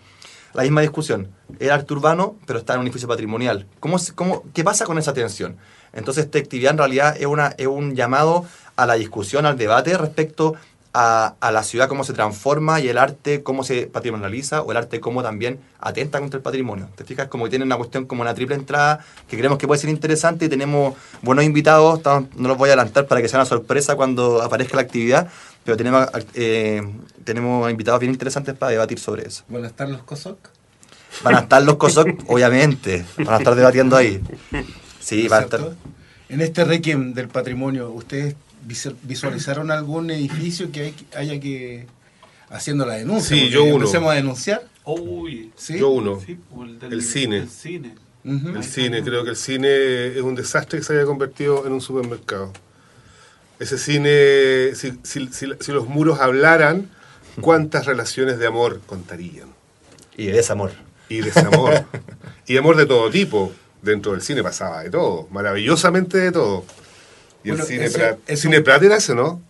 La 0.53 0.61
misma 0.61 0.81
discusión. 0.81 1.29
Era 1.59 1.75
arte 1.75 1.93
urbano, 1.93 2.35
pero 2.45 2.59
está 2.59 2.73
en 2.75 2.81
un 2.81 2.85
edificio 2.85 3.07
patrimonial. 3.07 3.65
¿Cómo, 3.79 3.97
cómo, 4.13 4.43
¿Qué 4.53 4.63
pasa 4.63 4.85
con 4.85 4.99
esa 4.99 5.13
tensión? 5.13 5.57
Entonces, 5.93 6.25
esta 6.25 6.37
actividad 6.37 6.73
en 6.73 6.77
realidad 6.77 7.15
es, 7.19 7.25
una, 7.25 7.55
es 7.57 7.67
un 7.67 7.95
llamado 7.95 8.45
a 8.81 8.85
la 8.85 8.93
discusión, 8.95 9.45
al 9.45 9.57
debate 9.57 9.97
respecto 9.97 10.55
a, 10.91 11.35
a 11.39 11.51
la 11.51 11.61
ciudad 11.63 11.87
cómo 11.87 12.03
se 12.03 12.13
transforma 12.13 12.79
y 12.79 12.87
el 12.89 12.97
arte 12.97 13.43
cómo 13.43 13.63
se 13.63 13.85
patrimonializa 13.87 14.63
o 14.63 14.71
el 14.71 14.77
arte 14.77 14.99
cómo 14.99 15.21
también 15.21 15.59
atenta 15.79 16.19
contra 16.19 16.37
el 16.37 16.43
patrimonio. 16.43 16.89
¿Te 16.95 17.03
fijas? 17.03 17.27
Como 17.27 17.43
que 17.43 17.51
tiene 17.51 17.63
una 17.65 17.77
cuestión 17.77 18.05
como 18.07 18.21
una 18.23 18.33
triple 18.33 18.55
entrada 18.55 18.99
que 19.27 19.37
creemos 19.37 19.59
que 19.59 19.67
puede 19.67 19.79
ser 19.79 19.91
interesante 19.91 20.45
y 20.45 20.49
tenemos 20.49 20.95
buenos 21.21 21.45
invitados, 21.45 21.97
estamos- 21.99 22.29
no 22.35 22.47
los 22.47 22.57
voy 22.57 22.69
a 22.69 22.73
adelantar 22.73 23.05
para 23.05 23.21
que 23.21 23.27
sea 23.29 23.37
una 23.39 23.45
sorpresa 23.45 23.95
cuando 23.95 24.41
aparezca 24.41 24.77
la 24.77 24.81
actividad, 24.81 25.27
pero 25.63 25.77
tenemos, 25.77 26.07
eh, 26.33 26.81
tenemos 27.23 27.69
invitados 27.69 27.99
bien 27.99 28.11
interesantes 28.11 28.55
para 28.55 28.71
debatir 28.71 28.97
sobre 28.99 29.27
eso. 29.27 29.43
¿Van 29.47 29.63
a 29.65 29.67
estar 29.67 29.87
los 29.87 30.01
COSOC? 30.01 30.39
Van 31.23 31.35
a 31.35 31.39
estar 31.41 31.61
los 31.61 31.75
COSOC, 31.75 32.07
obviamente, 32.27 33.05
van 33.17 33.35
a 33.35 33.37
estar 33.37 33.53
debatiendo 33.53 33.95
ahí. 33.95 34.21
Sí, 34.99 35.27
van 35.27 35.41
a 35.41 35.43
estar... 35.45 35.61
En 36.29 36.41
este 36.41 36.63
Requiem 36.63 37.13
del 37.13 37.27
patrimonio, 37.27 37.89
¿ustedes 37.91 38.35
visualizaron 39.03 39.71
algún 39.71 40.09
edificio 40.11 40.71
que 40.71 40.81
hay- 40.81 40.95
haya 41.15 41.39
que 41.39 41.87
haciendo 42.49 42.85
la 42.85 42.95
denuncia? 42.95 43.35
Sí, 43.35 43.49
yo 43.49 43.63
uno. 43.63 43.75
Empecemos 43.77 44.11
a 44.11 44.15
denunciar. 44.15 44.63
Uy, 44.85 45.51
¿sí? 45.55 45.77
Yo 45.79 45.89
uno. 45.89 46.19
sí, 46.25 46.37
o 46.55 46.63
el, 46.63 46.79
del- 46.79 46.93
El 46.93 47.01
cine. 47.03 47.37
el 47.37 47.49
cine. 47.49 47.95
Ujú. 48.25 48.49
El 48.49 48.63
cine, 48.63 49.03
creo 49.03 49.23
que 49.23 49.29
el 49.31 49.35
cine 49.35 50.07
es 50.07 50.21
un 50.21 50.35
desastre 50.35 50.79
que 50.79 50.85
se 50.85 50.93
haya 50.93 51.05
convertido 51.05 51.65
en 51.65 51.73
un 51.73 51.81
supermercado. 51.81 52.51
Ese 53.59 53.77
cine, 53.77 54.75
si, 54.75 54.93
si- 55.03 55.27
si- 55.31 55.53
si 55.59 55.71
los 55.71 55.87
muros 55.87 56.19
hablaran, 56.19 56.89
¿cuántas 57.41 57.85
relaciones 57.85 58.39
de 58.39 58.47
amor 58.47 58.81
contarían? 58.85 59.49
Y 60.17 60.25
de 60.27 60.33
desamor. 60.33 60.71
Y 61.07 61.21
desamor. 61.21 61.85
y 62.47 62.57
amor 62.57 62.75
de 62.77 62.85
todo 62.85 63.09
tipo. 63.09 63.51
Dentro 63.81 64.11
del 64.11 64.21
cine 64.21 64.43
pasaba 64.43 64.83
de 64.83 64.89
todo, 64.89 65.27
maravillosamente 65.31 66.17
de 66.17 66.31
todo. 66.33 66.65
Y 67.43 67.49
Bueno, 67.49 67.63
el 67.63 67.69
cine 67.69 67.85
ese 67.85 67.97
Prat. 67.99 68.17
es 68.27 68.39
¿Cine 68.41 68.57
un- 68.57 68.63
Prat 68.63 68.83
era 68.83 68.97
ese, 68.97 69.15
no? 69.15 69.41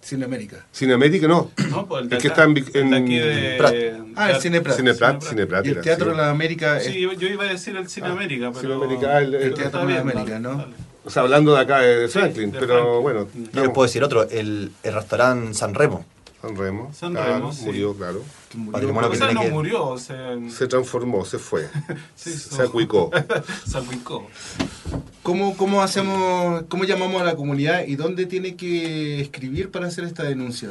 Cine 0.00 0.24
América. 0.26 0.64
Cine 0.72 0.92
América 0.94 1.26
no. 1.28 1.50
No, 1.70 1.86
pues 1.86 2.04
el 2.06 2.12
El 2.12 2.18
que 2.18 2.28
está 2.28 2.44
en 2.44 2.56
el 2.56 2.64
de 2.64 2.80
en 2.80 2.94
aquí 2.94 3.18
de- 3.18 3.54
Prat. 3.58 3.74
Ah, 4.16 4.30
el 4.32 4.40
Cine 4.40 4.60
Prat. 4.60 4.76
Cine 4.76 4.94
Prat, 4.94 5.18
Prat. 5.18 5.30
Cine 5.30 5.46
Prat 5.46 5.66
Y 5.66 5.68
el 5.70 5.80
Teatro 5.80 6.04
sí. 6.06 6.10
de 6.10 6.16
la 6.16 6.30
América 6.30 6.76
es- 6.78 6.84
Sí, 6.84 7.00
yo, 7.00 7.12
yo 7.12 7.28
iba 7.28 7.44
a 7.44 7.48
decir 7.48 7.76
el 7.76 7.88
Cine 7.88 8.08
América, 8.08 8.50
pero... 8.54 8.60
Cine 8.60 8.74
América, 8.84 9.18
el- 9.20 9.34
el 9.34 9.40
pero 9.40 9.54
Teatro 9.54 9.80
de 9.80 9.86
bien, 9.86 9.98
América, 10.00 10.38
¿no? 10.38 10.56
dale. 10.56 10.74
O 11.06 11.10
sea, 11.10 11.22
hablando 11.22 11.54
de 11.54 11.60
acá 11.60 11.80
de 11.80 12.08
Franklin, 12.08 12.50
de 12.50 12.58
pero 12.58 12.74
Franklin. 12.74 13.02
bueno. 13.02 13.28
Yo 13.52 13.60
les 13.62 13.70
puedo 13.70 13.86
decir 13.86 14.02
otro, 14.02 14.22
el, 14.28 14.72
el 14.82 14.94
restaurante 14.94 15.52
San 15.54 15.74
Remo. 15.74 16.04
San 16.46 16.56
Remo. 16.56 16.90
San 16.92 17.12
claro, 17.12 17.34
Remo, 17.34 17.52
sí. 17.52 17.64
Murió, 17.64 17.94
claro. 17.94 18.22
murió. 18.54 18.72
Patrimonio 18.72 19.08
O 19.08 19.12
que 19.12 19.16
sea, 19.18 19.26
tiene 19.28 19.40
no 19.40 19.46
que- 19.46 19.52
murió, 19.52 19.98
se, 19.98 20.50
Se 20.50 20.66
transformó, 20.66 21.24
se 21.24 21.38
fue. 21.38 21.68
se 22.14 22.62
acuicó. 22.62 23.10
se 23.66 23.78
acuicó. 23.78 24.26
¿Cómo, 25.22 25.56
¿Cómo 25.56 25.82
hacemos, 25.82 26.64
cómo 26.68 26.84
llamamos 26.84 27.20
a 27.22 27.24
la 27.24 27.34
comunidad 27.34 27.86
y 27.86 27.96
dónde 27.96 28.26
tiene 28.26 28.56
que 28.56 29.20
escribir 29.20 29.70
para 29.70 29.86
hacer 29.86 30.04
esta 30.04 30.22
denuncia? 30.22 30.70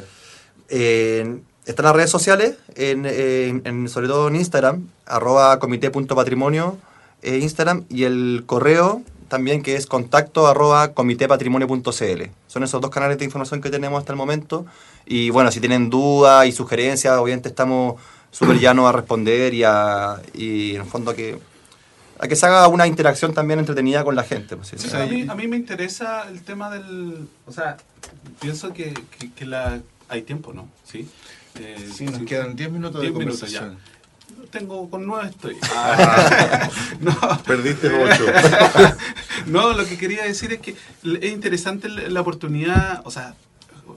Eh, 0.68 1.40
están 1.66 1.86
las 1.86 1.96
redes 1.96 2.10
sociales, 2.10 2.54
en, 2.76 3.04
en- 3.06 3.62
en- 3.64 3.88
sobre 3.88 4.06
todo 4.06 4.28
en 4.28 4.36
Instagram, 4.36 4.86
arroba 5.06 5.58
comité.patrimonio 5.58 6.78
eh, 7.22 7.38
Instagram, 7.38 7.84
y 7.88 8.04
el 8.04 8.44
correo 8.46 9.02
también 9.34 9.64
que 9.64 9.74
es 9.74 9.86
contacto 9.86 10.46
arroba 10.46 10.92
comitépatrimonio.cl. 10.92 12.22
Son 12.46 12.62
esos 12.62 12.80
dos 12.80 12.88
canales 12.88 13.18
de 13.18 13.24
información 13.24 13.60
que 13.60 13.68
tenemos 13.68 13.98
hasta 13.98 14.12
el 14.12 14.16
momento. 14.16 14.64
Y 15.06 15.30
bueno, 15.30 15.50
si 15.50 15.58
tienen 15.58 15.90
dudas 15.90 16.46
y 16.46 16.52
sugerencias, 16.52 17.18
obviamente 17.18 17.48
estamos 17.48 18.00
súper 18.30 18.60
llanos 18.60 18.88
a 18.88 18.92
responder 18.92 19.52
y, 19.52 19.64
a, 19.64 20.22
y 20.34 20.76
en 20.76 20.82
el 20.82 20.86
fondo 20.86 21.10
a 21.10 21.16
que, 21.16 21.36
a 22.20 22.28
que 22.28 22.36
se 22.36 22.46
haga 22.46 22.68
una 22.68 22.86
interacción 22.86 23.34
también 23.34 23.58
entretenida 23.58 24.04
con 24.04 24.14
la 24.14 24.22
gente. 24.22 24.54
pues, 24.54 24.68
sí, 24.68 24.76
Sí, 24.78 24.88
sí. 24.88 24.96
a, 24.96 25.04
mí, 25.06 25.26
a 25.28 25.34
mí 25.34 25.48
me 25.48 25.56
interesa 25.56 26.28
el 26.28 26.42
tema 26.42 26.70
del... 26.70 27.26
O 27.48 27.50
sea, 27.50 27.76
pienso 28.40 28.72
que, 28.72 28.94
que, 29.18 29.32
que 29.32 29.46
la, 29.46 29.80
hay 30.08 30.22
tiempo, 30.22 30.52
¿no? 30.52 30.68
Sí. 30.84 31.08
Eh, 31.56 31.90
Sí, 31.92 32.04
nos 32.04 32.22
quedan 32.22 32.54
10 32.54 32.70
minutos 32.70 33.00
de 33.00 33.08
10 33.08 33.18
minutos 33.18 33.50
ya. 33.50 33.72
Tengo 34.50 34.88
con 34.88 35.04
nueve 35.06 35.30
estoy. 35.30 35.56
Ah. 35.74 36.68
no, 37.00 37.42
Perdiste 37.44 37.88
ocho. 37.88 38.24
no, 39.46 39.72
lo 39.72 39.84
que 39.84 39.98
quería 39.98 40.22
decir 40.24 40.52
es 40.52 40.60
que 40.60 40.76
es 41.02 41.32
interesante 41.32 41.88
la 41.88 42.08
la 42.08 42.20
oportunidad, 42.20 43.02
o 43.04 43.10
sea, 43.10 43.34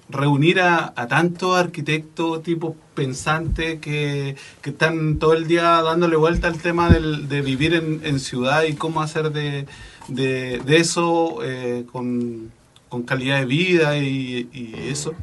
reunir 0.10 0.60
a, 0.62 0.94
a 0.96 1.08
tantos 1.08 1.58
arquitectos, 1.58 2.42
tipos 2.42 2.76
pensantes 2.96 3.80
que, 3.80 4.36
que 4.62 4.70
están 4.72 5.18
todo 5.20 5.34
el 5.34 5.48
día 5.48 5.82
dándole 5.84 6.16
vuelta 6.16 6.48
al 6.48 6.58
tema 6.60 6.90
del- 6.90 7.28
de 7.30 7.42
vivir 7.42 7.74
en, 7.76 8.02
en 8.04 8.20
ciudad 8.20 8.64
y 8.64 8.74
cómo 8.74 9.02
hacer 9.02 9.32
de, 9.32 9.68
de, 10.08 10.60
de 10.66 10.78
eso 10.78 11.40
eh, 11.44 11.86
con, 11.92 12.52
con 12.90 13.04
calidad 13.04 13.40
de 13.40 13.46
vida 13.46 13.98
y, 13.98 14.50
y 14.54 14.74
eso. 14.90 15.14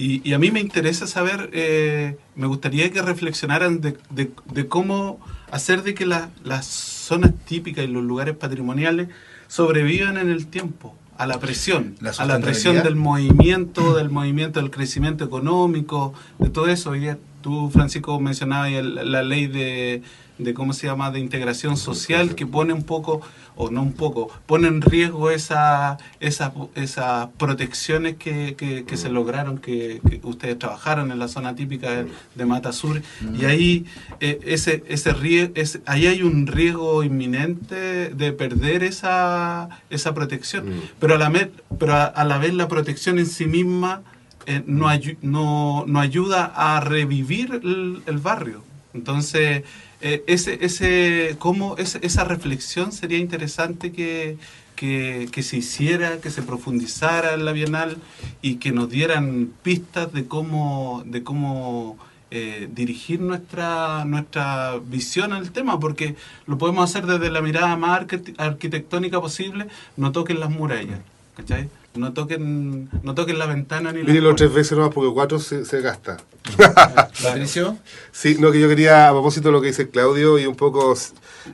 Y, 0.00 0.22
y 0.28 0.32
a 0.32 0.38
mí 0.38 0.50
me 0.50 0.60
interesa 0.60 1.06
saber, 1.06 1.50
eh, 1.52 2.16
me 2.34 2.46
gustaría 2.46 2.90
que 2.90 3.02
reflexionaran 3.02 3.80
de, 3.82 3.96
de- 4.08 4.30
de 4.52 4.66
cómo 4.66 5.20
hacer 5.50 5.82
de 5.82 5.92
que 5.94 6.06
la- 6.06 6.30
las 6.42 6.64
zonas 6.66 7.32
típicas 7.44 7.84
y 7.84 7.88
los 7.88 8.02
lugares 8.02 8.34
patrimoniales 8.34 9.08
sobrevivan 9.48 10.16
en 10.16 10.30
el 10.30 10.46
tiempo, 10.46 10.94
a 11.18 11.26
la 11.26 11.38
presión, 11.38 11.96
La 12.00 12.10
a 12.10 12.24
la 12.24 12.40
presión 12.40 12.76
del 12.82 12.96
movimiento, 12.96 13.94
del 13.94 14.08
movimiento 14.08 14.60
del 14.60 14.70
crecimiento 14.70 15.22
económico, 15.24 16.14
de 16.38 16.48
todo 16.48 16.68
eso. 16.68 16.90
Hoy 16.90 17.10
tú, 17.42 17.68
Francisco, 17.70 18.18
mencionabas 18.20 18.70
la 18.82 19.22
ley 19.22 19.46
de, 19.48 20.02
de, 20.42 20.54
¿cómo 20.54 20.72
se 20.72 20.86
llama?, 20.86 21.10
de 21.10 21.20
integración 21.20 21.76
social, 21.76 22.34
que 22.34 22.46
pone 22.46 22.72
un 22.72 22.82
poco, 22.84 23.20
o 23.56 23.70
no 23.70 23.82
un 23.82 23.92
poco, 23.92 24.30
pone 24.46 24.68
en 24.68 24.80
riesgo 24.80 25.30
esa, 25.30 25.98
esa- 26.20 26.52
esas 26.74 27.28
protecciones 27.36 28.16
que, 28.16 28.54
que- 28.56 28.84
que 28.84 28.96
se 28.96 29.10
lograron, 29.10 29.58
que, 29.58 30.00
que 30.08 30.20
ustedes 30.24 30.58
trabajaron 30.58 31.10
en 31.12 31.18
la 31.18 31.28
zona 31.28 31.54
típica 31.54 31.90
de, 31.90 32.06
de 32.34 32.46
Mata 32.46 32.72
Sur, 32.72 33.02
y 33.38 33.44
ahí, 33.44 33.84
eh, 34.20 34.40
ese, 34.44 34.82
ese 34.88 35.12
rie- 35.14 35.52
ese- 35.54 35.82
ahí 35.86 36.06
hay 36.06 36.22
un 36.22 36.46
riesgo 36.46 37.02
inminente 37.04 38.10
de 38.10 38.32
perder 38.32 38.82
esa, 38.82 39.68
esa 39.90 40.14
protección, 40.14 40.68
Mm. 40.70 40.80
pero, 40.98 41.14
a 41.14 41.18
la, 41.18 41.48
pero 41.78 41.94
a, 41.94 42.04
a 42.04 42.24
la 42.24 42.38
vez 42.38 42.54
la 42.54 42.68
protección 42.68 43.18
en 43.18 43.26
sí 43.26 43.46
misma 43.46 44.02
eh, 44.46 44.62
no, 44.66 44.86
ayu- 44.86 45.18
no, 45.20 45.84
no 45.86 46.00
ayuda 46.00 46.46
a 46.56 46.80
revivir 46.80 47.60
el, 47.62 48.02
el 48.06 48.18
barrio. 48.18 48.64
Entonces, 48.94 49.62
eh, 50.00 50.22
ese, 50.26 50.64
ese, 50.64 51.36
cómo 51.38 51.76
ese- 51.76 52.00
esa 52.02 52.24
reflexión 52.24 52.92
sería 52.92 53.18
interesante 53.18 53.92
que, 53.92 54.36
que, 54.76 55.28
se 55.42 55.58
hiciera, 55.58 56.20
que 56.22 56.30
se 56.30 56.42
profundizara 56.42 57.34
en 57.34 57.44
la 57.44 57.52
Bienal 57.52 57.98
y 58.40 58.56
que 58.56 58.72
nos 58.72 58.88
dieran 58.88 59.50
pistas 59.62 60.12
de 60.12 60.24
cómo, 60.26 61.02
de 61.04 61.22
cómo 61.22 61.98
eh, 62.30 62.68
dirigir 62.72 63.20
nuestra, 63.20 64.04
nuestra 64.06 64.78
visión 64.78 65.32
al 65.32 65.50
tema, 65.50 65.78
porque 65.80 66.14
lo 66.46 66.56
podemos 66.58 66.88
hacer 66.88 67.04
desde 67.06 67.30
la 67.30 67.42
mirada 67.42 67.76
más 67.76 68.00
arquit- 68.00 68.34
arquitectónica 68.38 69.20
posible, 69.20 69.66
no 69.96 70.12
toquen 70.12 70.40
las 70.40 70.48
murallas, 70.50 71.00
¿cachai? 71.36 71.68
No 71.94 72.12
toquen, 72.12 72.88
no 73.02 73.14
toquen 73.14 73.38
la 73.38 73.46
ventana 73.46 73.92
ni 73.92 74.04
puerta. 74.04 74.36
tres 74.36 74.54
veces 74.54 74.78
nomás 74.78 74.94
porque 74.94 75.12
cuatro 75.12 75.40
se, 75.40 75.64
se 75.64 75.80
gasta. 75.80 76.18
Patricio, 77.22 77.78
Sí, 78.12 78.36
no, 78.38 78.52
que 78.52 78.60
yo 78.60 78.68
quería, 78.68 79.08
a 79.08 79.12
propósito 79.12 79.48
de 79.48 79.52
lo 79.52 79.60
que 79.60 79.68
dice 79.68 79.90
Claudio 79.90 80.38
y 80.38 80.46
un 80.46 80.54
poco, 80.54 80.94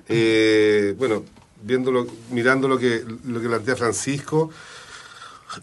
eh, 0.09 0.94
bueno, 0.99 1.25
viéndolo, 1.62 2.07
mirando 2.31 2.68
lo 2.68 2.79
que, 2.79 3.03
lo 3.25 3.40
que 3.40 3.49
plantea 3.49 3.77
Francisco, 3.77 4.51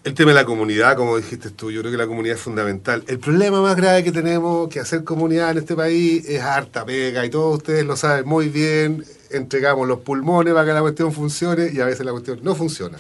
el 0.04 0.14
tema 0.14 0.32
de 0.32 0.36
la 0.36 0.46
comunidad, 0.46 0.98
como 0.98 1.18
dijiste 1.18 1.52
tú, 1.52 1.70
yo 1.72 1.82
creo 1.82 1.92
que 1.92 1.98
la 1.98 2.08
comunidad 2.08 2.36
es 2.36 2.42
fundamental. 2.42 3.04
El 3.08 3.20
problema 3.20 3.62
más 3.62 3.76
grave 3.76 4.04
que 4.04 4.12
tenemos 4.12 4.70
que 4.70 4.80
hacer 4.80 5.04
comunidad 5.04 5.52
en 5.52 5.60
este 5.60 5.76
país 5.76 6.28
es 6.28 6.42
harta 6.42 6.84
pega 6.86 7.26
y 7.26 7.30
todos 7.30 7.58
ustedes 7.58 7.86
lo 7.86 7.96
saben 7.96 8.28
muy 8.28 8.50
bien, 8.50 9.06
entregamos 9.30 9.88
los 9.88 10.00
pulmones 10.00 10.54
para 10.54 10.66
que 10.66 10.74
la 10.74 10.82
cuestión 10.82 11.12
funcione 11.14 11.70
y 11.72 11.80
a 11.80 11.86
veces 11.86 12.06
la 12.06 12.12
cuestión 12.12 12.40
no 12.42 12.56
funciona. 12.56 12.98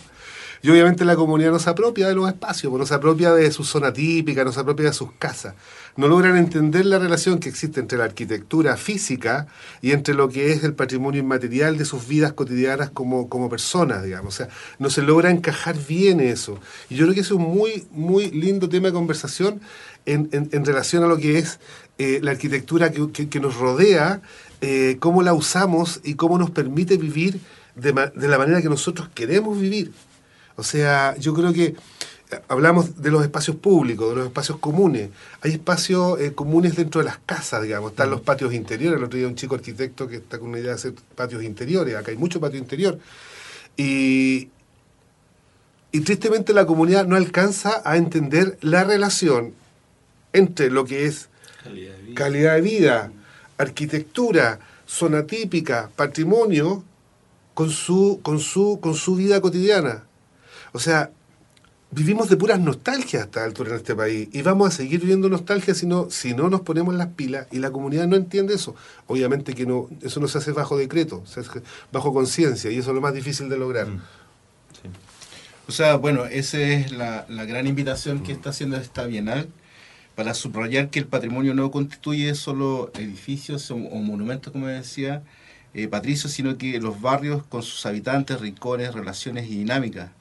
Y 0.65 0.69
obviamente 0.69 1.04
la 1.04 1.17
comunidad 1.17 1.52
no 1.52 1.60
se 1.60 1.69
apropia 1.69 2.08
de 2.08 2.15
los 2.15 2.26
espacios, 2.30 2.71
pues 2.71 2.80
no 2.80 2.86
se 2.86 2.93
apropia 2.93 3.34
de 3.34 3.52
su 3.52 3.65
zona 3.65 3.91
típica, 3.91 4.45
no 4.45 4.54
se 4.54 4.62
apropia 4.62 4.86
de 4.86 4.93
sus 4.93 5.12
casas. 5.19 5.56
No 5.97 6.08
logran 6.08 6.38
entender 6.38 6.86
la 6.86 6.99
relación 6.99 7.39
que 7.39 7.49
existe 7.49 7.82
entre 7.82 7.97
la 7.97 8.06
arquitectura 8.06 8.78
física 8.78 9.47
y 9.82 9.91
entre 9.91 10.13
lo 10.13 10.30
que 10.30 10.54
es 10.54 10.63
el 10.63 10.73
patrimonio 10.73 11.19
inmaterial 11.19 11.78
de 11.78 11.84
sus 11.84 12.08
vidas 12.08 12.32
cotidianas 12.32 12.89
como, 12.91 13.28
como 13.28 13.49
personas, 13.49 14.04
digamos. 14.06 14.34
O 14.34 14.38
sea, 14.38 14.47
no 14.80 14.89
se 14.89 15.02
logra 15.02 15.32
encajar 15.32 15.76
bien 15.86 16.21
eso. 16.21 16.58
Y 16.89 16.95
yo 16.95 17.04
creo 17.06 17.13
que 17.13 17.21
es 17.21 17.32
un 17.32 17.41
muy, 17.41 17.86
muy 17.91 18.32
lindo 18.32 18.69
tema 18.69 18.88
de 18.88 18.93
conversación 18.93 19.60
en, 20.06 20.30
en- 20.32 20.63
relación 20.65 21.04
a 21.04 21.08
lo 21.08 21.17
que 21.17 21.39
es 21.39 21.60
eh, 21.97 22.19
la 22.23 22.32
arquitectura 22.32 22.89
que, 22.91 23.12
que- 23.30 23.39
nos 23.41 23.58
rodea, 23.58 24.21
eh, 24.62 24.95
cómo 25.02 25.23
la 25.23 25.34
usamos 25.34 25.99
y 26.06 26.13
cómo 26.15 26.38
nos 26.38 26.52
permite 26.52 26.95
vivir 26.95 27.41
de, 27.76 27.91
de 28.15 28.28
la 28.30 28.38
manera 28.38 28.62
que 28.62 28.69
nosotros 28.69 29.10
queremos 29.13 29.60
vivir. 29.60 29.91
O 30.56 30.63
sea, 30.63 31.16
yo 31.18 31.34
creo 31.34 31.54
que 31.54 31.66
eh, 31.66 31.76
hablamos 32.48 33.02
de 33.02 33.12
los 33.12 33.24
espacios 33.24 33.58
públicos, 33.58 34.10
de 34.10 34.16
los 34.16 34.26
espacios 34.28 34.60
comunes. 34.60 35.10
Hay 35.42 35.52
espacios 35.54 36.20
eh, 36.20 36.34
comunes 36.34 36.76
dentro 36.76 37.00
de 37.02 37.06
las 37.06 37.18
casas, 37.26 37.63
digamos. 37.63 37.92
Están 37.92 38.10
los 38.10 38.22
patios 38.22 38.54
interiores. 38.54 38.98
El 39.00 39.06
otro 39.06 39.18
día 39.18 39.28
un 39.28 39.36
chico 39.36 39.56
arquitecto 39.56 40.08
que 40.08 40.18
está 40.18 40.39
con 40.39 40.50
una 40.50 40.60
idea 40.60 40.70
de 40.70 40.76
hacer 40.76 40.94
patios 41.16 41.44
interiores. 41.44 41.96
Acá 41.96 42.12
hay 42.12 42.18
mucho 42.18 42.39
patio 42.39 42.60
interior. 42.60 43.00
Y, 43.78 44.50
Y 45.92 46.02
tristemente 46.02 46.54
la 46.54 46.66
comunidad 46.66 47.06
no 47.06 47.16
alcanza 47.16 47.82
a 47.86 47.98
entender 47.98 48.58
la 48.62 48.84
relación 48.84 49.54
entre 50.34 50.72
lo 50.72 50.86
que 50.86 51.06
es 51.06 51.30
Calidad 51.63 51.96
de 51.96 52.02
vida. 52.04 52.16
calidad 52.16 52.56
de 52.56 52.62
vida, 52.62 53.12
arquitectura, 53.60 54.60
zona 54.88 55.28
típica, 55.28 55.92
patrimonio, 55.96 56.84
con 57.54 57.70
su, 57.70 58.20
con 58.24 58.39
su, 58.39 58.80
con 58.82 58.96
su 58.96 59.16
vida 59.16 59.39
cotidiana. 59.39 60.04
O 60.74 60.80
sea, 60.80 61.12
vivimos 61.92 62.30
de 62.30 62.36
puras 62.36 62.60
nostalgias 62.60 63.22
a 63.22 63.26
esta 63.26 63.44
altura 63.44 63.72
en 63.72 63.76
este 63.78 63.96
país 63.96 64.28
y 64.32 64.42
vamos 64.42 64.68
a 64.68 64.72
seguir 64.72 65.00
viviendo 65.00 65.30
nostalgia 65.30 65.76
si 65.76 65.86
no, 65.86 66.10
si 66.10 66.34
no 66.34 66.50
nos 66.50 66.62
ponemos 66.62 66.96
las 66.96 67.08
pilas 67.10 67.48
y 67.52 67.60
la 67.60 67.72
comunidad 67.72 68.08
no 68.08 68.16
entiende 68.16 68.56
eso. 68.56 68.76
Obviamente 69.08 69.54
que 69.54 69.66
no, 69.66 69.90
eso 70.02 70.20
no 70.20 70.28
se 70.28 70.40
hace 70.40 70.52
bajo 70.52 70.78
decreto, 70.78 71.24
se 71.26 71.40
hace 71.42 71.62
bajo 71.92 72.14
conciencia 72.14 72.72
y 72.72 72.80
eso 72.80 72.90
es 72.90 72.96
lo 72.96 73.02
más 73.02 73.14
difícil 73.14 73.50
de 73.50 73.58
lograr. 73.58 73.88
Mm. 73.88 74.02
Sí. 74.82 74.90
O 75.68 75.72
sea, 75.72 75.96
bueno, 75.96 76.26
esa 76.26 76.60
es 76.60 76.92
la, 76.92 77.26
la 77.30 77.46
gran 77.46 77.68
invitación 77.68 78.24
que 78.24 78.32
está 78.32 78.50
haciendo 78.50 78.78
esta 78.78 79.06
Bienal 79.06 79.48
para 80.16 80.34
subrayar 80.34 80.90
que 80.90 81.00
el 81.00 81.06
patrimonio 81.06 81.54
no 81.54 81.72
constituye 81.72 82.34
solo 82.36 82.92
edificios 82.96 83.70
o, 83.72 83.76
o 83.76 83.98
monumentos, 83.98 84.52
como 84.52 84.68
decía 84.68 85.24
eh, 85.74 85.88
Patricio, 85.88 86.30
sino 86.30 86.58
que 86.58 86.80
los 86.80 87.02
barrios 87.02 87.44
con 87.44 87.64
sus 87.64 87.86
habitantes, 87.86 88.40
rincones, 88.42 88.94
relaciones 88.94 89.46
y 89.48 89.58
dinámicas. 89.58 90.12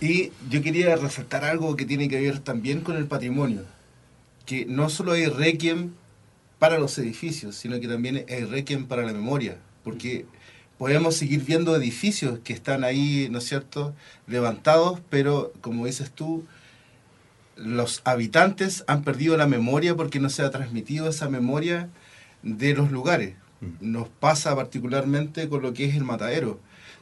Y 0.00 0.32
yo 0.48 0.62
quería 0.62 0.96
resaltar 0.96 1.44
algo 1.44 1.76
que 1.76 1.84
tiene 1.84 2.08
que 2.08 2.20
ver 2.20 2.38
también 2.38 2.80
con 2.80 2.96
el 2.96 3.06
patrimonio, 3.06 3.64
que 4.46 4.64
no 4.64 4.88
solo 4.88 5.12
hay 5.12 5.26
requiem 5.26 5.90
para 6.58 6.78
los 6.78 6.98
edificios, 6.98 7.56
sino 7.56 7.80
que 7.80 7.88
también 7.88 8.24
hay 8.28 8.44
requiem 8.44 8.86
para 8.86 9.02
la 9.02 9.12
memoria, 9.12 9.58
porque 9.84 10.24
podemos 10.78 11.16
seguir 11.16 11.44
viendo 11.44 11.76
edificios 11.76 12.38
que 12.42 12.54
están 12.54 12.84
ahí, 12.84 13.28
¿no 13.30 13.38
es 13.38 13.44
cierto?, 13.44 13.94
levantados, 14.26 15.00
pero 15.10 15.52
como 15.60 15.84
dices 15.84 16.10
tú, 16.10 16.46
los 17.56 18.00
habitantes 18.04 18.84
han 18.86 19.02
perdido 19.02 19.36
la 19.36 19.46
memoria 19.46 19.94
porque 19.94 20.20
no 20.20 20.30
se 20.30 20.42
ha 20.42 20.50
transmitido 20.50 21.10
esa 21.10 21.28
memoria 21.28 21.90
de 22.42 22.72
los 22.74 22.90
lugares. 22.90 23.34
Nos 23.80 24.08
pasa 24.08 24.56
particularmente 24.56 25.50
con 25.50 25.60
lo 25.60 25.74
que 25.74 25.84
es 25.84 25.94
el 25.94 26.04
matadero. 26.04 26.58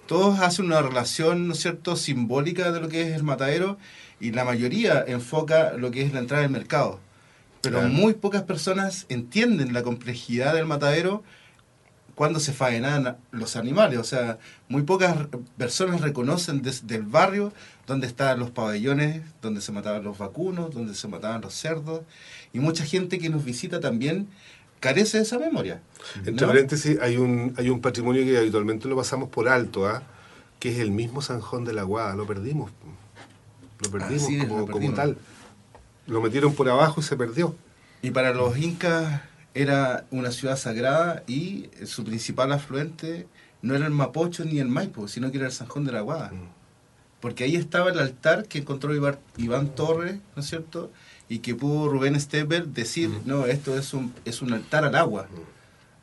Todos 0.08 0.40
hacen 0.40 0.64
una 0.64 0.82
relación, 0.82 1.46
¿no 1.46 1.52
es 1.52 1.60
cierto?, 1.60 1.94
simbólica 1.94 2.72
de 2.72 2.80
lo 2.80 2.88
que 2.88 3.02
es 3.02 3.14
el 3.14 3.22
matadero 3.22 3.78
y 4.18 4.32
la 4.32 4.44
mayoría 4.44 5.04
enfoca 5.06 5.74
lo 5.74 5.90
que 5.90 6.02
es 6.02 6.12
la 6.14 6.20
entrada 6.20 6.42
del 6.42 6.50
mercado. 6.50 6.98
Pero 7.60 7.78
Claro. 7.80 7.92
muy 7.92 8.14
pocas 8.14 8.42
personas 8.42 9.04
entienden 9.10 9.72
la 9.74 9.82
complejidad 9.82 10.54
del 10.54 10.64
matadero 10.64 11.22
cuando 12.14 12.40
se 12.40 12.52
faenan 12.52 13.18
los 13.30 13.54
animales. 13.54 13.98
O 13.98 14.04
sea, 14.04 14.38
muy 14.68 14.82
pocas 14.82 15.28
personas 15.56 16.00
reconocen 16.00 16.62
desde 16.62 16.96
el 16.96 17.02
barrio 17.02 17.52
donde 17.86 18.06
estaban 18.06 18.40
los 18.40 18.50
pabellones, 18.50 19.22
donde 19.42 19.60
se 19.60 19.72
mataban 19.72 20.02
los 20.02 20.18
vacunos, 20.18 20.74
donde 20.74 20.94
se 20.94 21.06
mataban 21.06 21.42
los 21.42 21.54
cerdos. 21.54 22.00
Y 22.52 22.60
mucha 22.60 22.84
gente 22.84 23.18
que 23.18 23.28
nos 23.28 23.44
visita 23.44 23.78
también 23.78 24.26
carece 24.80 25.18
de 25.18 25.24
esa 25.24 25.38
memoria. 25.38 25.80
Entre 26.16 26.46
¿no? 26.46 26.46
paréntesis, 26.46 26.98
hay 27.00 27.16
un, 27.16 27.54
hay 27.56 27.70
un 27.70 27.80
patrimonio 27.80 28.24
que 28.24 28.38
habitualmente 28.38 28.88
lo 28.88 28.96
pasamos 28.96 29.28
por 29.28 29.48
alto, 29.48 29.86
¿ah? 29.86 30.02
que 30.58 30.72
es 30.72 30.78
el 30.78 30.90
mismo 30.90 31.22
Sanjón 31.22 31.64
de 31.64 31.72
la 31.72 31.82
Guada, 31.82 32.14
lo 32.16 32.26
perdimos. 32.26 32.70
Lo 33.80 33.90
perdimos, 33.90 34.24
Así 34.24 34.36
es, 34.36 34.44
como, 34.44 34.58
lo 34.58 34.64
como 34.66 34.76
perdimos. 34.76 34.96
tal. 34.96 35.16
Lo 36.06 36.20
metieron 36.20 36.54
por 36.54 36.68
abajo 36.68 37.00
y 37.00 37.04
se 37.04 37.16
perdió. 37.16 37.54
Y 38.02 38.10
para 38.10 38.32
los 38.32 38.56
incas 38.58 39.22
era 39.54 40.06
una 40.10 40.30
ciudad 40.30 40.56
sagrada 40.56 41.22
y 41.26 41.68
su 41.84 42.04
principal 42.04 42.52
afluente 42.52 43.26
no 43.62 43.74
era 43.74 43.86
el 43.86 43.92
Mapocho 43.92 44.44
ni 44.44 44.60
el 44.60 44.68
Maipo, 44.68 45.08
sino 45.08 45.30
que 45.30 45.38
era 45.38 45.46
el 45.46 45.52
Sanjón 45.52 45.84
de 45.84 45.92
la 45.92 46.00
Guada. 46.00 46.32
Porque 47.20 47.44
ahí 47.44 47.56
estaba 47.56 47.90
el 47.90 47.98
altar 47.98 48.46
que 48.46 48.58
encontró 48.58 48.94
Iván, 48.94 49.18
Iván 49.36 49.74
Torres, 49.74 50.18
¿no 50.36 50.42
es 50.42 50.48
cierto? 50.48 50.92
Y 51.28 51.40
que 51.40 51.54
pudo 51.54 51.88
Rubén 51.88 52.18
Steber 52.18 52.68
decir, 52.68 53.10
no, 53.24 53.46
esto 53.46 53.76
es 53.78 53.92
un, 53.92 54.14
es 54.24 54.40
un 54.40 54.52
altar 54.52 54.84
al 54.84 54.94
agua. 54.94 55.28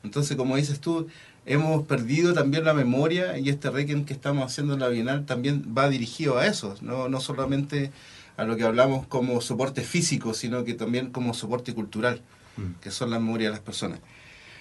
Entonces, 0.04 0.38
como 0.38 0.56
dices 0.56 0.80
tú, 0.80 1.08
hemos 1.46 1.86
perdido 1.86 2.34
también 2.34 2.64
la 2.64 2.74
memoria 2.74 3.38
y 3.38 3.50
este 3.50 3.70
requiem 3.70 4.06
que 4.06 4.14
estamos 4.14 4.46
haciendo 4.46 4.74
en 4.74 4.80
la 4.80 4.88
Bienal 4.90 5.26
también 5.26 5.74
va 5.76 5.90
dirigido 5.90 6.38
a 6.38 6.48
eso, 6.48 6.76
no, 6.82 7.10
no 7.10 7.20
solamente 7.20 7.92
a 8.38 8.44
lo 8.44 8.58
que 8.58 8.64
hablamos 8.64 9.08
como 9.08 9.40
soporte 9.42 9.82
físico, 9.82 10.34
sino 10.34 10.64
que 10.64 10.74
también 10.74 11.12
como 11.12 11.34
soporte 11.34 11.74
cultural, 11.74 12.22
que 12.82 12.92
son 12.92 13.12
la 13.12 13.20
memoria 13.20 13.48
de 13.48 13.54
las 13.54 13.62
personas. 13.62 14.00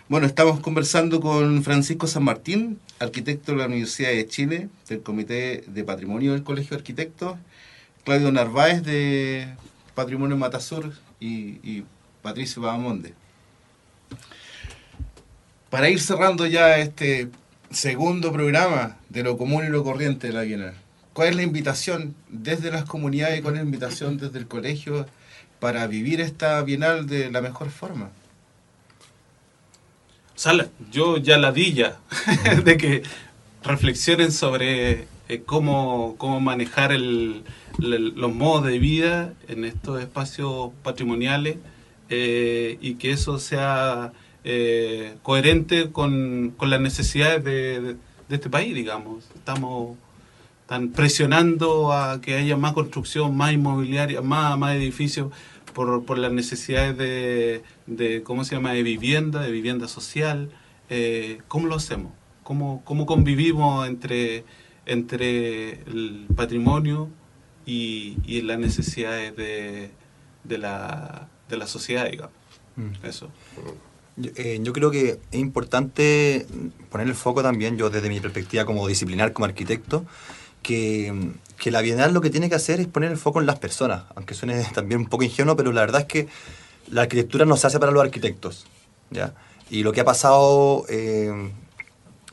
Bueno, 0.08 0.26
estamos 0.26 0.60
conversando 0.60 1.20
con 1.20 1.62
Francisco 1.64 2.06
San 2.06 2.24
Martín, 2.24 2.78
arquitecto 2.98 3.52
de 3.52 3.58
la 3.58 3.66
Universidad 3.66 4.10
de 4.10 4.26
Chile, 4.26 4.68
del 4.88 5.00
Comité 5.00 5.64
de 5.66 5.82
Patrimonio 5.82 6.32
del 6.32 6.42
Colegio 6.42 6.70
de 6.70 6.76
Arquitectos, 6.76 7.38
Claudio 8.04 8.30
Narváez 8.30 8.82
de 8.84 9.48
Patrimonio 9.94 10.36
Matasur 10.36 10.92
y, 11.20 11.84
Patricio 12.22 12.62
Bahamonde. 12.62 13.12
Para 15.70 15.90
ir 15.90 16.00
cerrando 16.00 16.46
ya 16.46 16.78
este 16.78 17.28
segundo 17.70 18.32
programa 18.32 18.96
de 19.08 19.22
lo 19.22 19.36
común 19.36 19.64
y 19.64 19.68
lo 19.68 19.84
corriente 19.84 20.28
de 20.28 20.32
la 20.32 20.42
Bienal, 20.42 20.74
¿cuál 21.12 21.28
es 21.28 21.36
la 21.36 21.42
invitación 21.42 22.14
desde 22.28 22.70
las 22.70 22.84
comunidades 22.84 23.38
y 23.38 23.42
cuál 23.42 23.54
es 23.54 23.60
la 23.60 23.64
invitación 23.66 24.16
desde 24.16 24.38
el 24.38 24.46
colegio 24.46 25.06
para 25.60 25.86
vivir 25.86 26.20
esta 26.20 26.62
Bienal 26.62 27.06
de 27.06 27.30
la 27.30 27.40
mejor 27.42 27.70
forma? 27.70 28.10
O 30.36 30.38
sea, 30.38 30.52
yo 30.90 31.18
ya 31.18 31.36
la 31.38 31.52
di 31.52 31.74
ya, 31.74 31.98
de 32.64 32.76
que 32.76 33.02
reflexionen 33.62 34.32
sobre 34.32 35.06
eh, 35.28 35.42
cómo, 35.44 36.14
cómo 36.18 36.40
manejar 36.40 36.92
el- 36.92 37.44
los 37.78 38.34
modos 38.34 38.66
de 38.66 38.78
vida 38.78 39.34
en 39.48 39.64
estos 39.64 40.00
espacios 40.00 40.70
patrimoniales 40.82 41.58
eh, 42.08 42.78
y 42.80 42.94
que 42.94 43.12
eso 43.12 43.38
sea 43.38 44.12
eh, 44.44 45.16
coherente 45.22 45.90
con, 45.90 46.54
con 46.56 46.70
las 46.70 46.80
necesidades 46.80 47.42
de, 47.44 47.96
este 48.28 48.50
país, 48.50 48.74
digamos. 48.74 49.24
Estamos 49.34 49.96
están 50.62 50.90
presionando 50.90 51.92
a 51.92 52.20
que 52.22 52.34
haya 52.36 52.56
más 52.56 52.72
construcción, 52.72 53.36
más 53.36 53.52
inmobiliaria, 53.52 54.22
más, 54.22 54.58
más 54.58 54.74
edificios 54.74 55.30
por, 55.74 56.04
por 56.04 56.18
las 56.18 56.32
necesidades 56.32 56.96
de, 56.96 57.62
de, 57.86 58.22
¿cómo 58.22 58.44
se 58.44 58.54
llama?, 58.54 58.72
de 58.72 58.82
vivienda, 58.82 59.42
de 59.42 59.50
vivienda 59.50 59.88
social. 59.88 60.50
Eh, 60.88 61.38
¿Cómo 61.48 61.66
lo 61.66 61.76
hacemos? 61.76 62.12
¿Cómo, 62.42 62.82
cómo 62.84 63.04
convivimos 63.04 63.86
entre, 63.86 64.44
entre 64.86 65.82
el 65.82 66.26
patrimonio 66.34 67.10
y, 67.66 68.16
y 68.24 68.42
las 68.42 68.58
necesidades 68.58 69.36
de, 69.36 69.90
de, 70.44 70.58
la, 70.58 71.28
de 71.48 71.56
la 71.56 71.66
sociedad, 71.66 72.10
digamos? 72.10 72.32
Mm. 72.76 73.06
Eso. 73.06 73.30
Yo, 74.16 74.30
eh, 74.36 74.58
yo 74.62 74.72
creo 74.72 74.90
que 74.90 75.20
es 75.30 75.38
importante 75.38 76.46
poner 76.90 77.06
el 77.06 77.14
foco 77.14 77.42
también, 77.42 77.76
yo 77.76 77.90
desde 77.90 78.08
mi 78.08 78.20
perspectiva 78.20 78.64
como 78.64 78.86
disciplinar, 78.86 79.32
como 79.32 79.46
arquitecto, 79.46 80.04
que, 80.62 81.32
que 81.58 81.70
la 81.70 81.80
Bienal 81.80 82.12
lo 82.12 82.20
que 82.20 82.30
tiene 82.30 82.48
que 82.48 82.54
hacer 82.56 82.80
es 82.80 82.86
poner 82.86 83.10
el 83.10 83.16
foco 83.16 83.40
en 83.40 83.46
las 83.46 83.58
personas, 83.58 84.04
aunque 84.14 84.34
suene 84.34 84.64
también 84.74 85.00
un 85.00 85.06
poco 85.06 85.24
ingenuo, 85.24 85.56
pero 85.56 85.72
la 85.72 85.80
verdad 85.82 86.02
es 86.02 86.06
que 86.06 86.28
la 86.88 87.02
arquitectura 87.02 87.44
no 87.44 87.56
se 87.56 87.66
hace 87.66 87.78
para 87.78 87.92
los 87.92 88.02
arquitectos. 88.02 88.66
¿ya? 89.10 89.34
Y 89.70 89.82
lo 89.82 89.92
que 89.92 90.00
ha 90.00 90.04
pasado, 90.04 90.84
eh, 90.88 91.50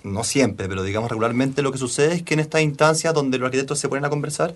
no 0.04 0.24
siempre, 0.24 0.68
pero 0.68 0.84
digamos 0.84 1.10
regularmente, 1.10 1.62
lo 1.62 1.72
que 1.72 1.78
sucede 1.78 2.16
es 2.16 2.24
que 2.24 2.34
en 2.34 2.40
estas 2.40 2.62
instancias 2.62 3.14
donde 3.14 3.38
los 3.38 3.46
arquitectos 3.48 3.80
se 3.80 3.90
ponen 3.90 4.06
a 4.06 4.10
conversar, 4.10 4.56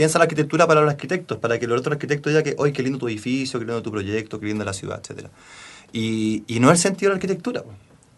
piensa 0.00 0.18
la 0.18 0.22
arquitectura 0.22 0.66
para 0.66 0.80
los 0.80 0.88
arquitectos, 0.88 1.36
para 1.36 1.58
que 1.58 1.66
el 1.66 1.72
otro 1.72 1.92
arquitecto 1.92 2.30
diga 2.30 2.42
que, 2.42 2.54
hoy 2.56 2.72
qué 2.72 2.82
lindo 2.82 2.98
tu 2.98 3.06
edificio, 3.06 3.60
qué 3.60 3.66
lindo 3.66 3.82
tu 3.82 3.90
proyecto, 3.90 4.40
qué 4.40 4.46
linda 4.46 4.64
la 4.64 4.72
ciudad, 4.72 4.98
etcétera. 4.98 5.28
Y, 5.92 6.42
no 6.58 6.70
es 6.70 6.78
el 6.78 6.82
sentido 6.82 7.10
de 7.10 7.16
la 7.16 7.16
arquitectura. 7.16 7.64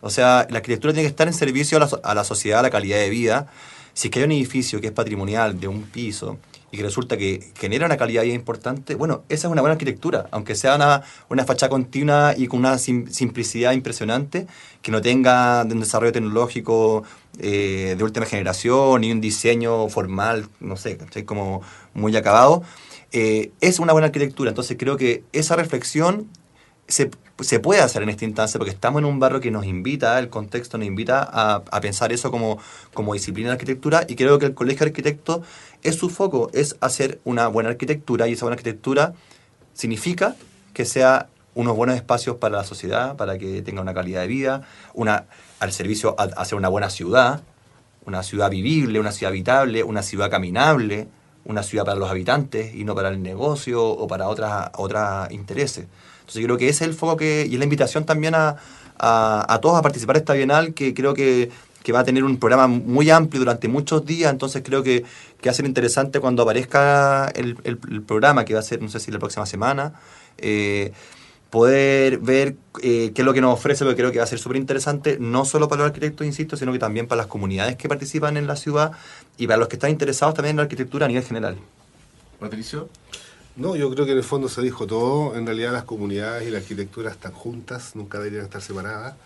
O 0.00 0.08
sea, 0.08 0.46
la 0.48 0.58
arquitectura 0.58 0.92
tiene 0.92 1.08
que 1.08 1.10
estar 1.10 1.26
en 1.26 1.34
servicio 1.34 1.78
a 1.78 1.80
la, 1.80 1.88
a 2.04 2.14
la 2.14 2.22
sociedad, 2.22 2.60
a 2.60 2.62
la 2.62 2.70
calidad 2.70 2.98
de 2.98 3.10
vida. 3.10 3.48
Si 3.94 4.06
es 4.06 4.12
que 4.12 4.20
hay 4.20 4.26
un 4.26 4.30
edificio 4.30 4.80
que 4.80 4.86
es 4.86 4.92
patrimonial 4.92 5.58
de 5.58 5.66
un 5.66 5.82
piso 5.82 6.38
y 6.70 6.76
que 6.76 6.84
resulta 6.84 7.16
que 7.16 7.50
genera 7.58 7.86
una 7.86 7.96
calidad 7.96 8.20
de 8.20 8.28
vida 8.28 8.36
importante, 8.36 8.94
bueno, 8.94 9.24
esa 9.28 9.48
es 9.48 9.52
una 9.52 9.60
buena 9.60 9.72
arquitectura, 9.72 10.28
aunque 10.30 10.54
sea 10.54 10.76
una, 10.76 11.02
una 11.30 11.44
fachada 11.44 11.68
continua 11.68 12.34
y 12.36 12.46
con 12.46 12.60
una 12.60 12.78
sim- 12.78 13.08
simplicidad 13.10 13.72
impresionante, 13.72 14.46
que 14.82 14.92
no 14.92 15.02
tenga 15.02 15.62
un 15.64 15.80
desarrollo 15.80 16.12
tecnológico 16.12 17.02
eh, 17.42 17.96
de 17.98 18.04
última 18.04 18.24
generación 18.24 19.00
ni 19.00 19.10
un 19.10 19.20
diseño 19.20 19.88
formal, 19.88 20.48
no 20.60 20.76
sé, 20.76 20.96
como 21.26 21.62
muy 21.92 22.16
acabado. 22.16 22.62
Eh, 23.10 23.50
es 23.60 23.80
una 23.80 23.92
buena 23.92 24.06
arquitectura, 24.06 24.50
entonces 24.50 24.76
creo 24.78 24.96
que 24.96 25.24
esa 25.32 25.56
reflexión 25.56 26.28
se, 26.86 27.10
se 27.40 27.58
puede 27.58 27.80
hacer 27.80 28.02
en 28.02 28.10
esta 28.10 28.24
instancia 28.24 28.58
porque 28.58 28.72
estamos 28.72 29.00
en 29.00 29.06
un 29.06 29.18
barrio 29.18 29.40
que 29.40 29.50
nos 29.50 29.66
invita, 29.66 30.18
el 30.18 30.28
contexto 30.28 30.78
nos 30.78 30.86
invita 30.86 31.28
a, 31.30 31.62
a 31.70 31.80
pensar 31.80 32.12
eso 32.12 32.30
como, 32.30 32.58
como 32.94 33.12
disciplina 33.12 33.48
de 33.48 33.54
arquitectura 33.54 34.04
y 34.08 34.14
creo 34.14 34.38
que 34.38 34.46
el 34.46 34.54
Colegio 34.54 34.84
de 34.84 34.90
Arquitectos 34.90 35.40
es 35.82 35.96
su 35.96 36.10
foco, 36.10 36.48
es 36.54 36.76
hacer 36.80 37.20
una 37.24 37.48
buena 37.48 37.70
arquitectura 37.70 38.28
y 38.28 38.34
esa 38.34 38.44
buena 38.44 38.54
arquitectura 38.54 39.14
significa 39.74 40.36
que 40.74 40.84
sea 40.84 41.28
unos 41.54 41.76
buenos 41.76 41.96
espacios 41.96 42.36
para 42.36 42.58
la 42.58 42.64
sociedad, 42.64 43.16
para 43.16 43.38
que 43.38 43.62
tenga 43.62 43.80
una 43.80 43.94
calidad 43.94 44.22
de 44.22 44.26
vida, 44.26 44.62
una, 44.94 45.24
al 45.60 45.72
servicio 45.72 46.14
a 46.18 46.24
hacer 46.24 46.56
una 46.56 46.68
buena 46.68 46.90
ciudad, 46.90 47.42
una 48.06 48.22
ciudad 48.22 48.50
vivible, 48.50 48.98
una 48.98 49.12
ciudad 49.12 49.30
habitable, 49.30 49.84
una 49.84 50.02
ciudad 50.02 50.30
caminable, 50.30 51.08
una 51.44 51.62
ciudad 51.62 51.84
para 51.84 51.98
los 51.98 52.10
habitantes 52.10 52.74
y 52.74 52.84
no 52.84 52.94
para 52.94 53.08
el 53.08 53.22
negocio 53.22 53.84
o 53.84 54.06
para 54.06 54.28
otras 54.28 54.70
otras 54.76 55.30
intereses. 55.30 55.86
Entonces 56.20 56.44
creo 56.44 56.56
que 56.56 56.68
ese 56.68 56.84
es 56.84 56.90
el 56.90 56.94
foco 56.94 57.16
que, 57.16 57.46
y 57.48 57.54
es 57.54 57.58
la 57.58 57.64
invitación 57.64 58.04
también 58.04 58.34
a, 58.34 58.56
a, 58.98 59.58
todos 59.60 59.76
a 59.76 59.82
participar 59.82 60.14
de 60.14 60.20
esta 60.20 60.32
Bienal, 60.34 60.74
que 60.74 60.94
creo 60.94 61.14
que, 61.14 61.50
que, 61.82 61.92
va 61.92 62.00
a 62.00 62.04
tener 62.04 62.22
un 62.22 62.38
programa 62.38 62.68
muy 62.68 63.10
amplio 63.10 63.40
durante 63.40 63.66
muchos 63.68 64.06
días, 64.06 64.32
entonces 64.32 64.62
creo 64.64 64.82
que, 64.82 65.04
que 65.40 65.48
va 65.48 65.50
a 65.50 65.54
ser 65.54 65.66
interesante 65.66 66.20
cuando 66.20 66.42
aparezca 66.44 67.28
el, 67.34 67.56
el, 67.64 68.02
programa, 68.02 68.44
que 68.44 68.54
va 68.54 68.60
a 68.60 68.62
ser, 68.62 68.80
no 68.80 68.88
sé 68.88 69.00
si 69.00 69.10
la 69.10 69.18
próxima 69.18 69.44
semana, 69.46 69.94
eh, 70.38 70.92
poder 71.52 72.16
ver 72.16 72.56
eh, 72.82 73.12
qué 73.14 73.20
es 73.20 73.26
lo 73.26 73.34
que 73.34 73.42
nos 73.42 73.52
ofrece, 73.52 73.84
porque 73.84 73.98
creo 73.98 74.10
que 74.10 74.16
va 74.16 74.24
a 74.24 74.26
ser 74.26 74.38
súper 74.38 74.56
interesante, 74.56 75.18
no 75.20 75.44
solo 75.44 75.68
para 75.68 75.82
los 75.82 75.88
arquitectos, 75.88 76.26
insisto, 76.26 76.56
sino 76.56 76.72
que 76.72 76.78
también 76.78 77.06
para 77.06 77.18
las 77.18 77.26
comunidades 77.26 77.76
que 77.76 77.90
participan 77.90 78.38
en 78.38 78.46
la 78.46 78.56
ciudad 78.56 78.92
y 79.36 79.46
para 79.46 79.58
los 79.58 79.68
que 79.68 79.76
están 79.76 79.90
interesados 79.90 80.34
también 80.34 80.54
en 80.54 80.56
la 80.56 80.62
arquitectura 80.62 81.04
a 81.04 81.08
nivel 81.08 81.24
general. 81.24 81.58
Patricio. 82.40 82.88
No, 83.54 83.76
yo 83.76 83.90
creo 83.92 84.06
que 84.06 84.12
en 84.12 84.16
el 84.16 84.24
fondo 84.24 84.48
se 84.48 84.62
dijo 84.62 84.86
todo. 84.86 85.36
En 85.36 85.44
realidad 85.44 85.74
las 85.74 85.84
comunidades 85.84 86.48
y 86.48 86.50
la 86.50 86.56
arquitectura 86.56 87.10
están 87.10 87.32
juntas, 87.32 87.96
nunca 87.96 88.16
deberían 88.16 88.44
estar 88.44 88.62
separadas. 88.62 89.16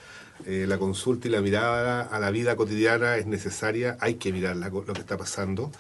Eh, 0.47 0.65
la 0.67 0.79
consulta 0.79 1.29
y 1.29 1.31
la 1.31 1.41
mirada 1.41 2.03
a 2.03 2.19
la 2.19 2.33
vida 2.33 2.57
cotidiana 2.57 3.19
es 3.19 3.27
necesaria, 3.27 3.99
hay 4.01 4.15
que 4.15 4.33
mirar 4.33 4.57
lo 4.57 4.85
que 4.85 5.01
está 5.01 5.17
pasando. 5.17 5.71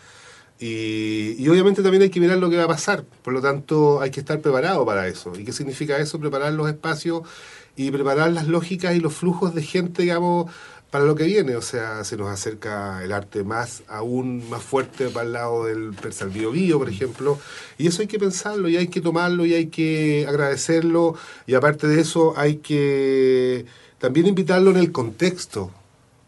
Y, 0.58 1.46
obviamente 1.48 1.82
también 1.82 2.02
hay 2.02 2.10
que 2.10 2.20
mirar 2.20 2.38
lo 2.38 2.48
que 2.48 2.56
va 2.56 2.64
a 2.64 2.68
pasar, 2.68 3.04
por 3.22 3.34
lo 3.34 3.42
tanto 3.42 4.00
hay 4.00 4.10
que 4.10 4.20
estar 4.20 4.40
preparado 4.40 4.86
para 4.86 5.06
eso. 5.06 5.32
¿Y 5.38 5.44
qué 5.44 5.52
significa 5.52 5.98
eso? 5.98 6.18
Preparar 6.18 6.52
los 6.54 6.68
espacios 6.68 7.22
y 7.76 7.90
preparar 7.90 8.32
las 8.32 8.48
lógicas 8.48 8.94
y 8.94 9.00
los 9.00 9.12
flujos 9.14 9.54
de 9.54 9.62
gente, 9.62 10.02
digamos, 10.02 10.50
para 10.90 11.04
lo 11.04 11.14
que 11.14 11.24
viene. 11.24 11.56
O 11.56 11.62
sea, 11.62 12.04
se 12.04 12.16
nos 12.16 12.28
acerca 12.30 13.04
el 13.04 13.12
arte 13.12 13.44
más, 13.44 13.82
aún 13.86 14.48
más 14.48 14.62
fuerte 14.62 15.10
para 15.10 15.26
el 15.26 15.32
lado 15.34 15.66
del 15.66 15.92
Persal 15.92 16.30
Bio, 16.30 16.78
por 16.78 16.88
ejemplo. 16.88 17.38
Y 17.76 17.86
eso 17.86 18.00
hay 18.00 18.08
que 18.08 18.18
pensarlo 18.18 18.68
y 18.70 18.78
hay 18.78 18.88
que 18.88 19.02
tomarlo 19.02 19.44
y 19.44 19.52
hay 19.52 19.66
que 19.66 20.24
agradecerlo. 20.26 21.16
Y 21.46 21.54
aparte 21.54 21.86
de 21.86 22.00
eso, 22.00 22.32
hay 22.36 22.56
que 22.56 23.66
también 23.98 24.26
invitarlo 24.26 24.70
en 24.70 24.78
el 24.78 24.90
contexto. 24.90 25.70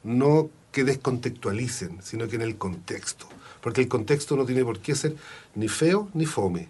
No 0.05 0.51
que 0.71 0.85
descontextualicen, 0.85 2.03
sino 2.03 2.29
que 2.29 2.37
en 2.37 2.43
el 2.43 2.57
contexto. 2.57 3.27
Porque 3.61 3.81
el 3.81 3.89
contexto 3.89 4.37
no 4.37 4.45
tiene 4.45 4.65
por 4.65 4.81
qué 4.81 4.95
ser 4.95 5.17
ni 5.55 5.69
feo 5.69 6.09
ni 6.15 6.27
fome. 6.27 6.69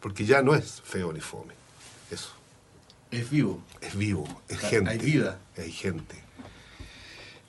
Porque 0.00 0.24
ya 0.24 0.42
no 0.42 0.54
es 0.54 0.80
feo 0.84 1.12
ni 1.12 1.20
fome. 1.20 1.54
Eso. 2.10 2.30
Es 3.10 3.30
vivo. 3.30 3.62
Es 3.80 3.96
vivo, 3.96 4.26
es 4.48 4.58
gente. 4.58 4.90
Hay 4.90 4.98
vida. 4.98 5.38
Hay 5.56 5.72
gente. 5.72 6.16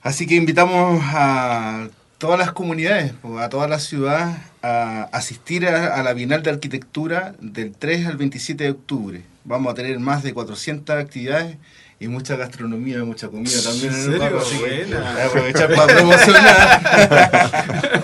Así 0.01 0.25
que 0.25 0.35
invitamos 0.35 1.01
a 1.03 1.89
todas 2.17 2.39
las 2.39 2.51
comunidades, 2.51 3.13
a 3.39 3.49
toda 3.49 3.67
la 3.67 3.79
ciudad, 3.79 4.37
a 4.61 5.03
asistir 5.11 5.67
a, 5.67 6.01
la 6.03 6.13
Bienal 6.13 6.43
de 6.43 6.51
Arquitectura 6.51 7.35
del 7.39 7.73
3 7.73 8.07
al 8.07 8.17
27 8.17 8.63
de 8.63 8.69
octubre. 8.71 9.23
Vamos 9.43 9.71
a 9.71 9.75
tener 9.75 9.99
más 9.99 10.23
de 10.23 10.33
400 10.33 10.97
actividades 10.97 11.57
y 11.99 12.07
mucha 12.07 12.35
gastronomía, 12.35 13.03
mucha 13.03 13.27
comida 13.27 13.61
también 13.61 13.93
en, 13.93 14.13
el 14.13 14.21
así 14.21 14.57
Buena. 14.57 15.25
aprovechar 15.25 15.73
para 15.75 15.93
promocionar. 15.95 16.81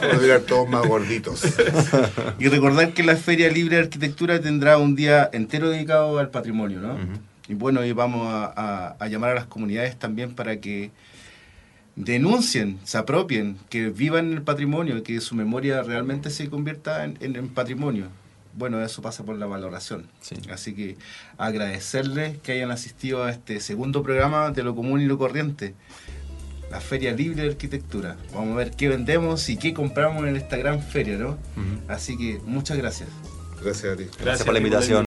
Vamos 0.01 0.29
a 0.29 0.39
todos 0.45 0.69
más 0.69 0.85
gorditos. 0.85 1.43
y 2.39 2.47
recordar 2.47 2.93
que 2.93 3.03
la 3.03 3.15
Feria 3.15 3.49
Libre 3.49 3.77
de 3.77 3.83
Arquitectura 3.83 4.41
tendrá 4.41 4.77
un 4.77 4.95
día 4.95 5.29
entero 5.31 5.69
dedicado 5.69 6.19
al 6.19 6.29
patrimonio, 6.29 6.79
¿no? 6.79 6.97
Y 7.47 7.53
bueno, 7.53 7.85
y 7.85 7.93
vamos 7.93 8.27
a 8.27 9.07
llamar 9.09 9.31
a 9.31 9.35
las 9.35 9.45
comunidades 9.45 9.97
también 9.97 10.35
para 10.35 10.57
que 10.57 10.91
denuncien, 11.95 12.79
se 12.83 12.97
apropien, 12.97 13.57
que 13.69 13.89
vivan 13.89 14.33
el 14.33 14.41
patrimonio, 14.41 15.01
que 15.03 15.19
su 15.21 15.35
memoria 15.35 15.81
realmente 15.81 16.29
se 16.29 16.49
convierta 16.49 17.03
en, 17.05 17.49
patrimonio. 17.49 18.07
Bueno, 18.55 18.81
eso 18.81 19.01
pasa 19.01 19.23
por 19.23 19.35
la 19.37 19.45
valoración. 19.45 20.07
Así 20.49 20.73
que 20.73 20.97
agradecerles 21.37 22.37
que 22.37 22.53
hayan 22.53 22.71
asistido 22.71 23.23
a 23.23 23.31
este 23.31 23.59
segundo 23.59 24.01
programa 24.01 24.51
de 24.51 24.63
lo 24.63 24.73
común 24.73 25.01
y 25.01 25.05
lo 25.05 25.17
corriente, 25.17 25.75
la 26.71 26.79
Feria 26.79 27.11
Libre 27.11 27.43
de 27.43 27.49
Arquitectura. 27.49 28.15
Vamos 28.33 28.53
a 28.53 28.55
ver 28.55 28.71
qué 28.71 28.87
vendemos 28.87 29.49
y 29.49 29.57
qué 29.57 29.73
compramos 29.73 30.25
en 30.25 30.37
esta 30.37 30.55
gran 30.55 30.81
feria, 30.81 31.17
¿no? 31.17 31.37
Así 31.89 32.17
que 32.17 32.39
muchas 32.45 32.77
gracias. 32.77 33.09
Gracias 33.61 33.93
a 33.93 33.97
ti. 33.97 34.05
gracias 34.19 34.45
por 34.45 34.53
la 34.53 34.59
invitación. 34.59 35.05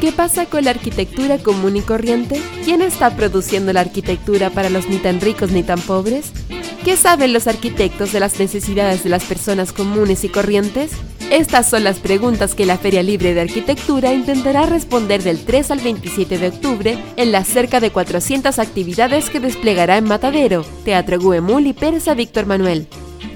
¿Qué 0.00 0.12
pasa 0.12 0.46
con 0.46 0.64
la 0.64 0.70
arquitectura 0.70 1.38
común 1.38 1.76
y 1.76 1.82
corriente? 1.82 2.40
¿Quién 2.64 2.82
está 2.82 3.16
produciendo 3.16 3.72
la 3.72 3.80
arquitectura 3.80 4.48
para 4.50 4.70
los 4.70 4.88
ni 4.88 4.98
tan 4.98 5.20
ricos 5.20 5.50
ni 5.50 5.62
tan 5.62 5.80
pobres? 5.80 6.32
¿Qué 6.84 6.96
saben 6.96 7.32
los 7.32 7.46
arquitectos 7.46 8.12
de 8.12 8.20
las 8.20 8.38
necesidades 8.38 9.04
de 9.04 9.10
las 9.10 9.24
personas 9.24 9.72
comunes 9.72 10.24
y 10.24 10.28
corrientes? 10.30 10.92
Estas 11.30 11.70
son 11.70 11.84
las 11.84 12.00
preguntas 12.00 12.56
que 12.56 12.66
la 12.66 12.76
Feria 12.76 13.04
Libre 13.04 13.34
de 13.34 13.40
Arquitectura 13.42 14.12
intentará 14.12 14.66
responder 14.66 15.22
del 15.22 15.44
3 15.44 15.70
al 15.70 15.78
27 15.78 16.38
de 16.38 16.48
octubre 16.48 16.98
en 17.16 17.30
las 17.30 17.46
cerca 17.46 17.78
de 17.78 17.92
400 17.92 18.58
actividades 18.58 19.30
que 19.30 19.38
desplegará 19.38 19.96
en 19.96 20.04
Matadero, 20.04 20.64
Teatro 20.84 21.20
Guemul 21.20 21.68
y 21.68 21.72
Persa 21.72 22.14
Víctor 22.14 22.46
Manuel. 22.46 22.88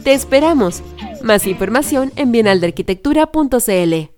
¡Te 0.03 0.13
esperamos! 0.13 0.83
Más 1.23 1.47
información 1.47 2.13
en 2.17 2.33
bienaldearquitectura.cl. 2.33 4.14